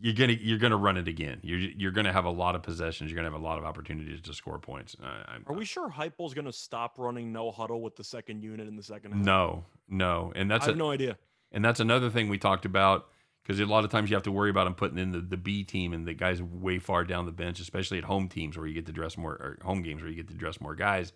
[0.00, 1.40] you're gonna you're gonna run it again.
[1.42, 3.10] You're you're gonna have a lot of possessions.
[3.10, 4.96] You're gonna have a lot of opportunities to score points.
[5.02, 8.68] I, Are we sure Heupel's going to stop running no huddle with the second unit
[8.68, 9.24] in the second half?
[9.24, 11.18] No, no, and I that's have a, no idea.
[11.52, 13.08] and that's another thing we talked about
[13.42, 15.36] because a lot of times you have to worry about them putting in the, the
[15.38, 18.66] B team and the guys way far down the bench, especially at home teams where
[18.66, 21.12] you get to dress more or home games where you get to dress more guys.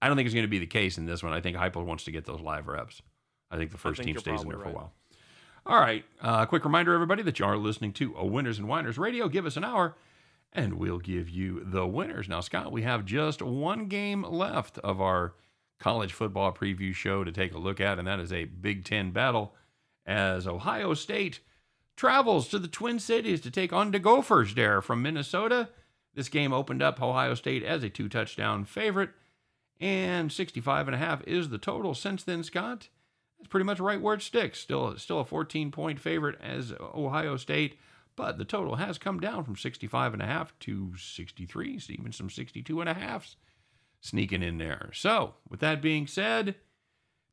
[0.00, 1.32] I don't think it's going to be the case in this one.
[1.32, 3.02] I think Heupel wants to get those live reps.
[3.50, 4.92] I think the first think team stays in there probably for a while.
[5.68, 6.02] All right.
[6.18, 9.28] Uh, quick reminder, everybody, that you are listening to a Winners and Whiners Radio.
[9.28, 9.96] Give us an hour,
[10.50, 12.26] and we'll give you the winners.
[12.26, 15.34] Now, Scott, we have just one game left of our
[15.78, 19.10] college football preview show to take a look at, and that is a Big Ten
[19.10, 19.54] battle
[20.06, 21.40] as Ohio State
[21.96, 25.68] travels to the Twin Cities to take on the Gophers there from Minnesota.
[26.14, 29.10] This game opened up Ohio State as a two touchdown favorite,
[29.78, 31.92] and 65 and a half is the total.
[31.92, 32.88] Since then, Scott,
[33.38, 34.58] that's pretty much right where it sticks.
[34.60, 37.78] Still, still a 14 point favorite as Ohio State,
[38.16, 42.30] but the total has come down from 65 and a half to 63, even some
[42.30, 43.36] 62 and a halves
[44.00, 44.90] sneaking in there.
[44.92, 46.56] So, with that being said,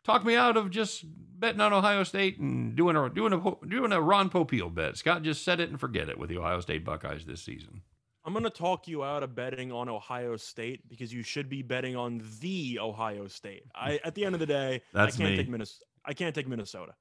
[0.04, 3.92] talk me out of just betting on Ohio State and doing a doing a doing
[3.92, 4.98] a Ron Popeil bet.
[4.98, 7.82] Scott just set it and forget it with the Ohio State Buckeyes this season.
[8.24, 11.62] I'm going to talk you out of betting on Ohio State because you should be
[11.62, 13.66] betting on the Ohio State.
[13.76, 15.38] I, at the end of the day, That's I can't me.
[15.38, 15.86] take Minnesota.
[16.08, 16.94] I can't take Minnesota.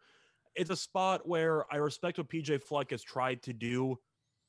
[0.54, 3.98] It's a spot where I respect what PJ Fleck has tried to do,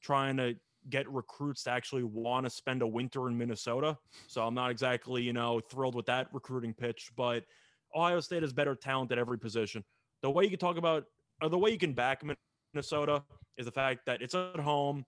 [0.02, 0.56] trying to
[0.90, 3.98] get recruits to actually want to spend a winter in Minnesota.
[4.28, 7.44] So I'm not exactly, you know, thrilled with that recruiting pitch, but
[7.96, 9.84] Ohio State has better talent at every position.
[10.22, 11.06] The way you can talk about,
[11.42, 12.24] or the way you can back
[12.74, 13.24] Minnesota
[13.58, 15.06] is the fact that it's at home.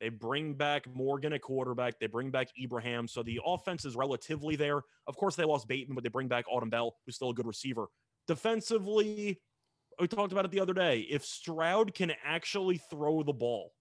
[0.00, 1.98] They bring back Morgan at quarterback.
[1.98, 3.08] They bring back Ibrahim.
[3.08, 4.82] So the offense is relatively there.
[5.06, 7.86] Of course, they lost Bateman, but they bring back Autman-Bell, who's still a good receiver.
[8.26, 9.40] Defensively,
[10.00, 11.00] we talked about it the other day.
[11.00, 13.72] If Stroud can actually throw the ball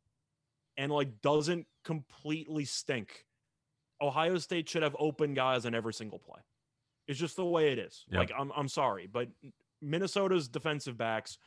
[0.78, 3.26] and like doesn't completely stink,
[4.02, 6.40] Ohio State should have open guys on every single play.
[7.08, 8.06] It's just the way it is.
[8.10, 8.20] Yep.
[8.20, 9.28] Like I'm I'm sorry, but
[9.82, 11.38] Minnesota's defensive backs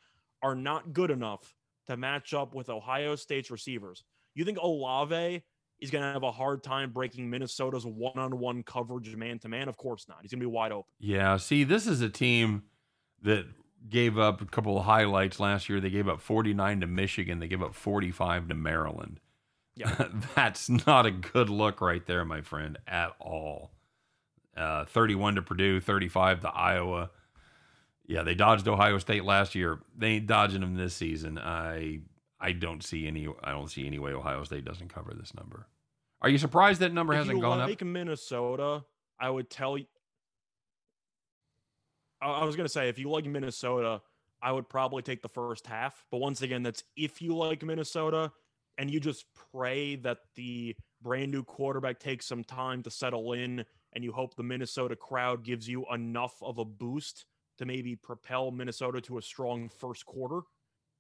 [0.43, 1.55] are not good enough
[1.87, 4.05] to match up with Ohio State's receivers.
[4.35, 5.43] You think Olave
[5.81, 9.69] is going to have a hard time breaking Minnesota's one-on-one coverage man to man?
[9.69, 10.19] Of course not.
[10.23, 10.91] He's going to be wide open.
[10.99, 12.65] Yeah, see, this is a team
[13.27, 13.47] that
[13.89, 15.81] gave up a couple of highlights last year.
[15.81, 17.41] They gave up 49 to Michigan.
[17.41, 19.21] They gave up 45 to Maryland.
[19.75, 20.09] Yeah.
[20.35, 23.73] That's not a good look right there, my friend, at all.
[24.57, 27.11] Uh, 31 to Purdue, 35 to Iowa.
[28.07, 29.81] Yeah, they dodged Ohio State last year.
[29.97, 31.39] They ain't dodging them this season.
[31.39, 32.01] I
[32.41, 35.67] I don't see any I don't see any way Ohio State doesn't cover this number.
[36.23, 37.89] Are you surprised that number if hasn't you gone like up?
[37.89, 38.85] Minnesota,
[39.19, 39.87] I would tell you.
[42.21, 44.01] I was gonna say if you like Minnesota,
[44.43, 46.05] I would probably take the first half.
[46.11, 48.33] But once again, that's if you like Minnesota
[48.79, 53.65] and you just pray that the brand new quarterback takes some time to settle in
[53.95, 57.25] and you hope the Minnesota crowd gives you enough of a boost
[57.59, 60.41] to maybe propel Minnesota to a strong first quarter.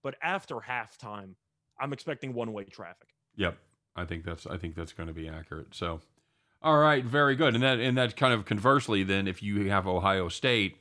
[0.02, 1.34] But after halftime,
[1.78, 3.08] I'm expecting one way traffic.
[3.36, 3.58] Yep.
[3.94, 5.74] I think that's I think that's going to be accurate.
[5.74, 6.00] So,
[6.62, 7.54] all right, very good.
[7.54, 10.76] And that and that kind of conversely, then if you have Ohio State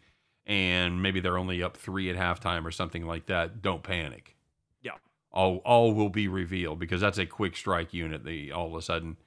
[0.48, 4.36] and maybe they're only up three at halftime or something like that, don't panic.
[4.82, 4.92] Yeah.
[5.32, 8.24] All all will be revealed because that's a quick strike unit.
[8.24, 9.18] They all of a sudden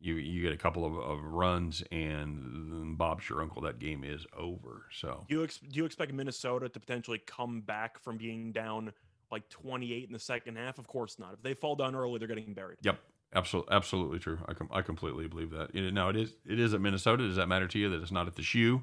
[0.00, 3.62] you you get a couple of, of runs and Bob's your uncle.
[3.62, 4.82] That game is over.
[4.92, 8.92] So Do you ex- do you expect Minnesota to potentially come back from being down
[9.30, 10.78] like 28 in the second half?
[10.78, 11.32] Of course not.
[11.34, 12.78] If they fall down early, they're getting buried.
[12.82, 12.98] Yep,
[13.34, 14.38] absolutely, absolutely true.
[14.46, 15.72] I com- I completely believe that.
[15.74, 17.26] Now it is it is at Minnesota.
[17.26, 18.82] Does that matter to you that it's not at the shoe?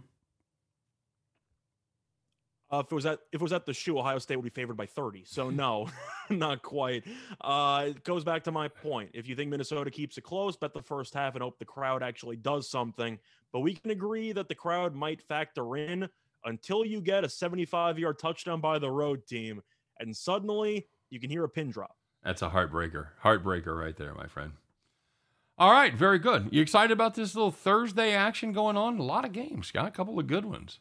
[2.72, 4.50] Uh, if it was at if it was at the shoe, Ohio State would be
[4.50, 5.24] favored by 30.
[5.26, 5.90] So no,
[6.30, 7.04] not quite.
[7.42, 9.10] Uh, it goes back to my point.
[9.14, 12.02] If you think Minnesota keeps it close, bet the first half and hope the crowd
[12.02, 13.20] actually does something.
[13.52, 16.08] But we can agree that the crowd might factor in
[16.46, 19.62] until you get a 75 yard touchdown by the road team,
[20.00, 21.96] and suddenly you can hear a pin drop.
[22.24, 23.08] That's a heartbreaker.
[23.24, 24.54] Heartbreaker right there, my friend.
[25.58, 26.50] All right, very good.
[26.52, 28.98] You excited about this little Thursday action going on?
[28.98, 30.80] A lot of games, got a couple of good ones.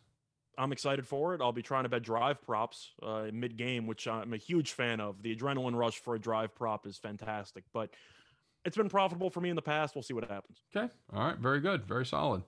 [0.59, 1.41] I'm excited for it.
[1.41, 5.01] I'll be trying to bet drive props uh, mid game, which I'm a huge fan
[5.01, 5.23] of.
[5.23, 7.91] The adrenaline rush for a drive prop is fantastic, but
[8.65, 9.95] it's been profitable for me in the past.
[9.95, 10.59] We'll see what happens.
[10.75, 10.93] Okay.
[11.15, 11.87] All right, very good.
[11.87, 12.43] Very solid.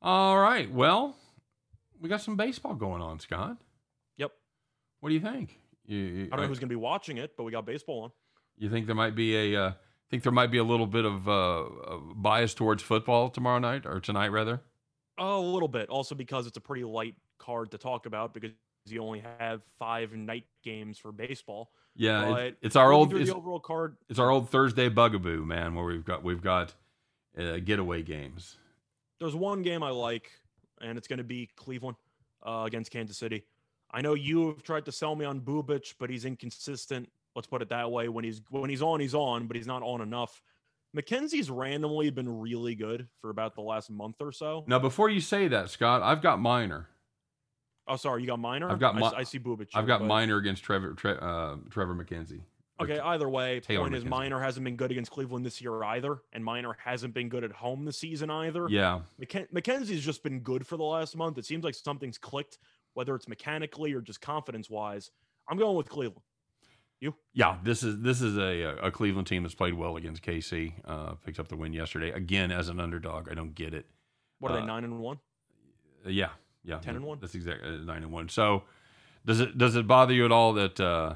[0.00, 0.70] All right.
[0.72, 1.16] Well,
[2.00, 3.58] we got some baseball going on, Scott.
[4.16, 4.32] Yep.
[5.00, 5.58] What do you think?
[5.86, 8.02] You, you, I don't know who's going to be watching it, but we got baseball
[8.04, 8.10] on.
[8.56, 9.72] you think there might be a uh,
[10.12, 13.86] think there might be a little bit of uh, uh, bias towards football tomorrow night
[13.86, 14.60] or tonight rather?
[15.16, 15.88] Oh, a little bit.
[15.88, 18.52] Also because it's a pretty light card to talk about because
[18.86, 21.70] you only have five night games for baseball.
[21.94, 23.96] Yeah, But it, it's our old it's, the overall card.
[24.08, 26.74] it's our old Thursday bugaboo, man, where we've got we've got
[27.38, 28.56] uh, getaway games.
[29.20, 30.30] There's one game I like,
[30.80, 31.96] and it's going to be Cleveland
[32.46, 33.44] uh, against Kansas City.
[33.90, 37.08] I know you have tried to sell me on Bubic, but he's inconsistent.
[37.36, 38.08] Let's put it that way.
[38.08, 40.40] When he's when he's on, he's on, but he's not on enough.
[40.96, 44.64] McKenzie's randomly been really good for about the last month or so.
[44.66, 46.88] Now, before you say that, Scott, I've got Minor.
[47.88, 48.70] Oh, sorry, you got Minor.
[48.70, 49.68] I've got I, Mi- s- I see Bubic.
[49.74, 52.40] I've got but- Minor against Trevor Tre, uh, Trevor McKenzie.
[52.80, 54.08] Okay, either way, Taylor point is McKenzie.
[54.08, 57.52] Minor hasn't been good against Cleveland this year either, and Minor hasn't been good at
[57.52, 58.66] home this season either.
[58.68, 61.38] Yeah, McKen- McKenzie's just been good for the last month.
[61.38, 62.58] It seems like something's clicked,
[62.94, 65.10] whether it's mechanically or just confidence wise.
[65.48, 66.22] I'm going with Cleveland.
[67.00, 67.14] You?
[67.34, 67.58] Yeah.
[67.64, 70.72] This is this is a a Cleveland team that's played well against KC.
[70.84, 73.28] Uh, picked up the win yesterday again as an underdog.
[73.28, 73.86] I don't get it.
[74.38, 75.18] What are Uh, they nine and one?
[76.06, 76.30] Yeah,
[76.64, 76.78] yeah.
[76.78, 77.18] 10 and one?
[77.20, 78.28] That's exactly uh, nine and one.
[78.28, 78.64] So,
[79.24, 81.14] does it does it bother you at all that uh,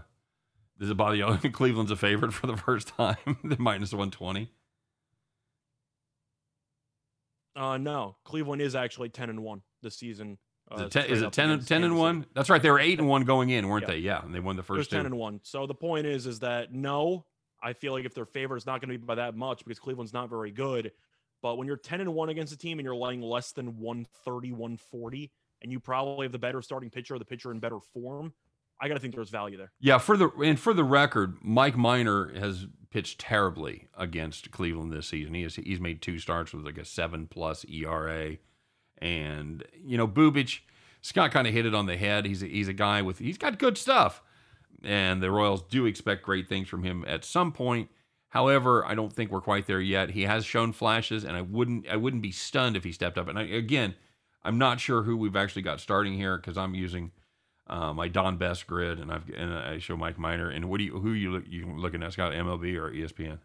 [0.79, 1.27] does it bother you?
[1.53, 4.51] Cleveland's a favorite for the first time, the minus one twenty.
[7.55, 10.39] Uh, no, Cleveland is actually ten and one this season.
[10.75, 12.27] Is uh, it, ten, is it 10, 10 and one?
[12.35, 12.61] That's right.
[12.61, 13.95] They were eight and one going in, weren't Yeah.
[13.95, 13.99] they?
[13.99, 14.97] Yeah, and they won the first two.
[14.97, 15.41] ten and one.
[15.45, 17.25] So the point is, is that no,
[17.63, 19.79] I feel like if they're favored, it's not going to be by that much because
[19.79, 20.91] Cleveland's not very good.
[21.47, 24.51] But when you're ten and one against a team and you're laying less than 130,
[24.51, 25.31] 140,
[25.63, 28.33] and you probably have the better starting pitcher or the pitcher in better form,
[28.81, 29.71] I got to think there's value there.
[29.79, 35.07] Yeah, for the and for the record, Mike Minor has pitched terribly against Cleveland this
[35.07, 35.35] season.
[35.35, 38.39] He has he's made two starts with like a seven plus ERA,
[38.99, 40.63] and you know Bubic,
[41.01, 42.27] Scott kind of hit it on the head.
[42.27, 44.21] He's a, he's a guy with he's got good stuff,
[44.83, 47.89] and the Royals do expect great things from him at some point.
[48.37, 50.11] However, I don't think we're quite there yet.
[50.11, 53.29] He has shown flashes, and I wouldn't I wouldn't be stunned if he stepped up.
[53.29, 53.95] And I, again,
[54.45, 57.13] I'm not sure who we've actually got starting here because I'm using
[57.67, 60.51] uh, my Don Best grid, and I've and I show Mike Minor.
[60.51, 62.13] And what do you who you look you looking at?
[62.13, 63.39] Scott MLB or ESPN?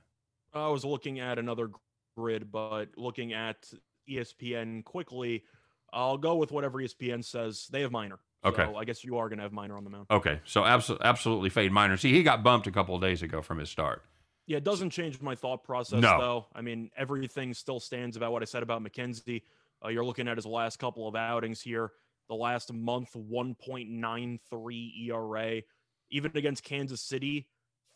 [0.54, 1.70] I was looking at another
[2.18, 3.72] grid, but looking at
[4.10, 5.46] ESPN quickly,
[5.94, 7.70] I'll go with whatever ESPN says.
[7.72, 8.20] They have Minor.
[8.44, 8.66] Okay.
[8.66, 10.08] So I guess you are going to have Minor on the mound.
[10.12, 11.96] Okay, so absolutely absolutely fade Miner.
[11.96, 14.04] See, he got bumped a couple of days ago from his start.
[14.52, 16.20] Yeah, it doesn't change my thought process, No.
[16.20, 16.46] though.
[16.54, 19.44] I mean, everything still stands about what I said about McKenzie.
[19.82, 21.94] Uh, you're looking at his last couple of outings here.
[22.28, 25.62] The last month, 1.93 ERA.
[26.10, 27.48] Even against Kansas City,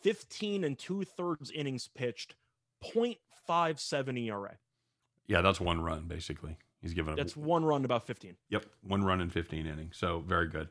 [0.01, 2.35] 15 and two thirds innings pitched,
[2.81, 4.57] 0.57 ERA.
[5.27, 6.55] Yeah, that's one run basically.
[6.81, 7.17] He's given up.
[7.17, 8.37] That's one run about 15.
[8.49, 9.97] Yep, one run in 15 innings.
[9.97, 10.69] So very good.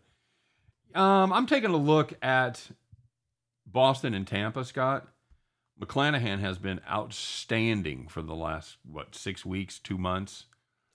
[0.95, 2.71] Um, I'm taking a look at
[3.67, 5.09] Boston and Tampa, Scott.
[5.81, 10.47] McClanahan has been outstanding for the last what six weeks, two months.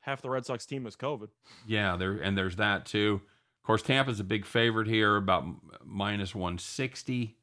[0.01, 1.29] Half the Red Sox team is COVID.
[1.67, 3.21] Yeah, there and there's that too.
[3.61, 5.45] Of course, Tampa's a big favorite here, about
[5.83, 7.35] minus one sixty.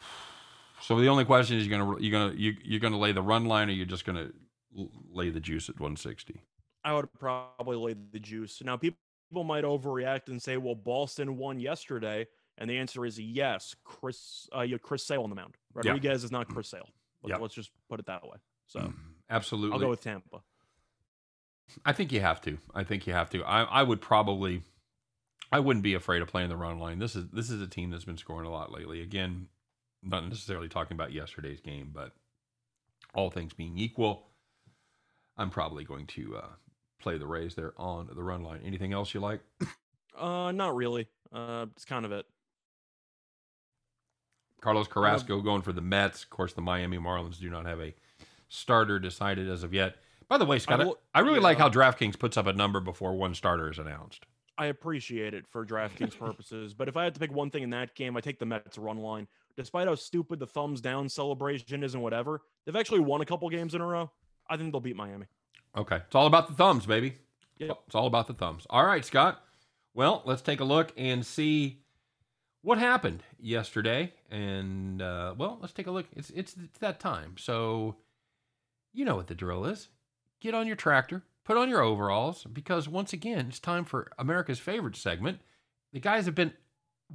[0.80, 3.44] So the only question is, you're gonna you're gonna you, you're gonna lay the run
[3.44, 4.30] line, or you're just gonna
[5.12, 6.42] lay the juice at one sixty.
[6.82, 8.60] I would probably lay the juice.
[8.64, 8.98] Now, people
[9.44, 12.26] might overreact and say, "Well, Boston won yesterday,"
[12.58, 13.74] and the answer is yes.
[13.84, 15.56] Chris, uh, you Chris Sale on the mound.
[15.74, 16.24] Rodriguez yeah.
[16.24, 16.88] is not Chris Sale.
[17.22, 18.36] Let's, let's, just put it that way.
[18.66, 18.94] So, mm,
[19.30, 20.42] absolutely, I'll go with Tampa.
[21.84, 22.58] I think you have to.
[22.74, 23.44] I think you have to.
[23.44, 24.62] I, I would probably.
[25.50, 26.98] I wouldn't be afraid of playing the run line.
[26.98, 29.02] This is this is a team that's been scoring a lot lately.
[29.02, 29.48] Again,
[30.02, 32.12] not necessarily talking about yesterday's game, but
[33.14, 34.28] all things being equal,
[35.36, 36.48] I'm probably going to uh,
[37.00, 38.60] play the Rays there on the run line.
[38.64, 39.40] Anything else you like?
[40.18, 41.08] Uh, not really.
[41.32, 42.26] Uh, it's kind of it.
[44.62, 46.22] Carlos Carrasco uh, going for the Mets.
[46.22, 47.94] Of course, the Miami Marlins do not have a
[48.48, 49.96] starter decided as of yet.
[50.28, 51.42] By the way, Scott, I, will, I really yeah.
[51.42, 54.24] like how DraftKings puts up a number before one starter is announced.
[54.56, 57.70] I appreciate it for DraftKings purposes, but if I had to pick one thing in
[57.70, 59.26] that game, I take the Mets run line.
[59.56, 63.48] Despite how stupid the thumbs down celebration is and whatever, they've actually won a couple
[63.50, 64.10] games in a row.
[64.48, 65.26] I think they'll beat Miami.
[65.76, 65.96] Okay.
[65.96, 67.16] It's all about the thumbs, baby.
[67.58, 67.78] Yep.
[67.86, 68.66] It's all about the thumbs.
[68.70, 69.42] All right, Scott.
[69.94, 71.81] Well, let's take a look and see
[72.62, 74.12] what happened yesterday.
[74.30, 76.06] And uh, well, let's take a look.
[76.16, 77.34] It's, it's it's that time.
[77.38, 77.96] So
[78.92, 79.88] you know what the drill is.
[80.40, 84.58] Get on your tractor, put on your overalls, because once again, it's time for America's
[84.58, 85.40] favorite segment.
[85.92, 86.54] The guys have been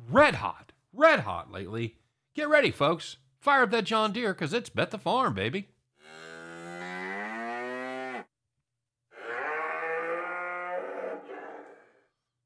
[0.09, 1.95] red hot, red hot lately.
[2.35, 3.17] Get ready, folks.
[3.39, 5.69] Fire up that John Deere because it's Bet the Farm, baby.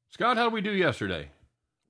[0.08, 1.30] Scott, how did we do yesterday?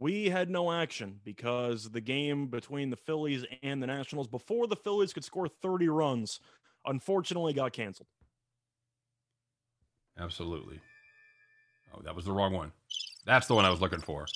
[0.03, 4.75] We had no action because the game between the Phillies and the Nationals, before the
[4.75, 6.41] Phillies could score 30 runs,
[6.85, 8.09] unfortunately got canceled.
[10.19, 10.81] Absolutely.
[11.95, 12.73] Oh, that was the wrong one.
[13.27, 14.27] That's the one I was looking for.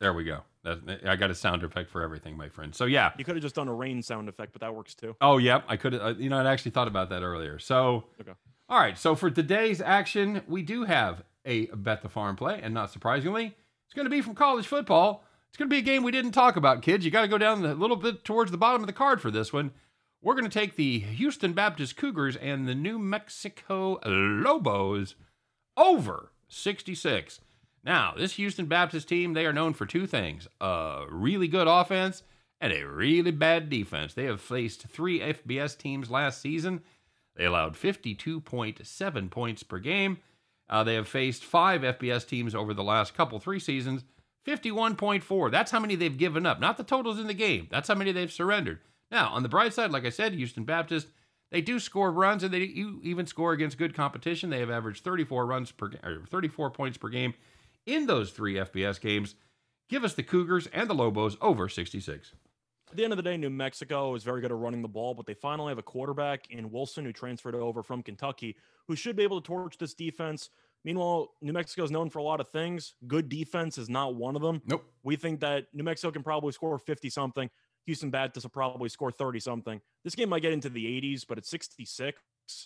[0.00, 0.40] There we go.
[0.64, 2.74] That, I got a sound effect for everything, my friend.
[2.74, 5.14] So yeah, you could have just done a rain sound effect, but that works too.
[5.20, 5.94] Oh yeah, I could.
[5.94, 7.60] Uh, you know, I actually thought about that earlier.
[7.60, 8.32] So okay.
[8.68, 8.98] All right.
[8.98, 12.58] So for today's action, we do have a bet the farm play.
[12.60, 13.54] And not surprisingly,
[13.86, 15.24] it's going to be from college football.
[15.48, 17.04] It's going to be a game we didn't talk about, kids.
[17.04, 19.30] You got to go down a little bit towards the bottom of the card for
[19.30, 19.70] this one.
[20.22, 25.14] We're going to take the Houston Baptist Cougars and the New Mexico Lobos
[25.76, 27.40] over 66.
[27.84, 32.24] Now, this Houston Baptist team, they are known for two things a really good offense
[32.60, 34.14] and a really bad defense.
[34.14, 36.82] They have faced three FBS teams last season.
[37.36, 40.18] They allowed 52.7 points per game.
[40.68, 44.04] Uh, they have faced five FBS teams over the last couple, three seasons.
[44.46, 45.50] 51.4.
[45.50, 46.60] That's how many they've given up.
[46.60, 47.66] Not the totals in the game.
[47.70, 48.78] That's how many they've surrendered.
[49.10, 51.08] Now, on the bright side, like I said, Houston Baptist,
[51.50, 54.50] they do score runs and they even score against good competition.
[54.50, 57.34] They have averaged 34 runs per or 34 points per game
[57.86, 59.34] in those three FBS games.
[59.88, 62.32] Give us the Cougars and the Lobos over 66.
[62.96, 65.12] At the end of the day, New Mexico is very good at running the ball,
[65.12, 68.56] but they finally have a quarterback in Wilson who transferred over from Kentucky
[68.88, 70.48] who should be able to torch this defense.
[70.82, 72.94] Meanwhile, New Mexico is known for a lot of things.
[73.06, 74.62] Good defense is not one of them.
[74.64, 74.82] Nope.
[75.02, 77.50] We think that New Mexico can probably score 50 something.
[77.84, 79.82] Houston Baptist will probably score 30 something.
[80.02, 82.18] This game might get into the 80s, but it's 66.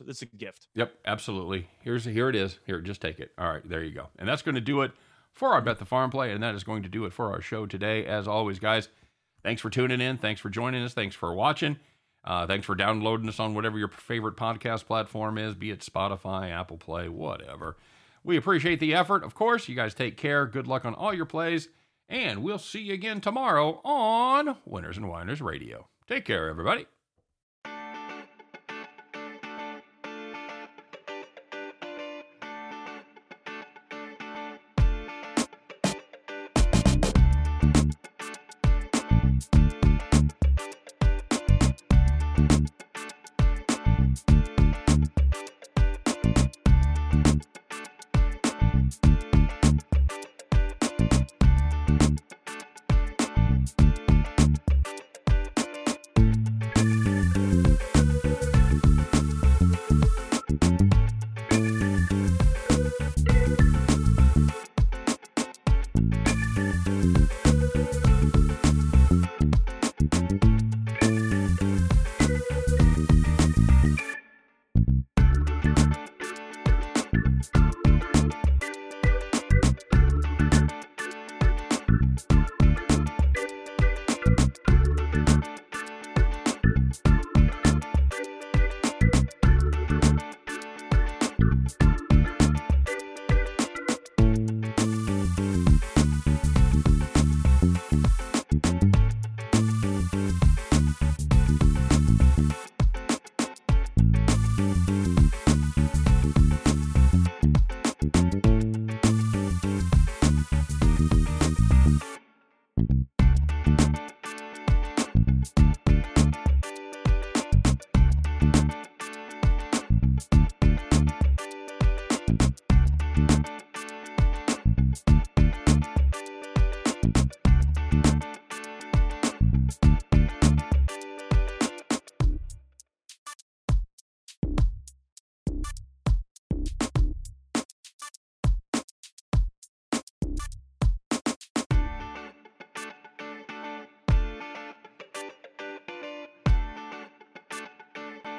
[0.07, 0.69] It's a gift.
[0.77, 1.67] Yep, absolutely.
[1.81, 2.61] Here's here it is.
[2.67, 3.33] Here, just take it.
[3.37, 4.11] All right, there you go.
[4.17, 4.93] And that's going to do it
[5.33, 7.41] for our Bet the Farm play, and that is going to do it for our
[7.41, 8.07] show today.
[8.07, 8.91] As always, guys,
[9.43, 10.19] thanks for tuning in.
[10.19, 10.95] Thanks for joining us.
[10.95, 11.79] Thanks for watching.
[12.25, 16.51] Uh, thanks for downloading us on whatever your favorite podcast platform is, be it Spotify,
[16.51, 17.77] Apple Play, whatever.
[18.23, 19.25] We appreciate the effort.
[19.25, 20.47] Of course, you guys take care.
[20.47, 21.69] Good luck on all your plays.
[22.09, 25.89] And we'll see you again tomorrow on Winners and Whiners Radio.
[26.07, 26.87] Take care, everybody.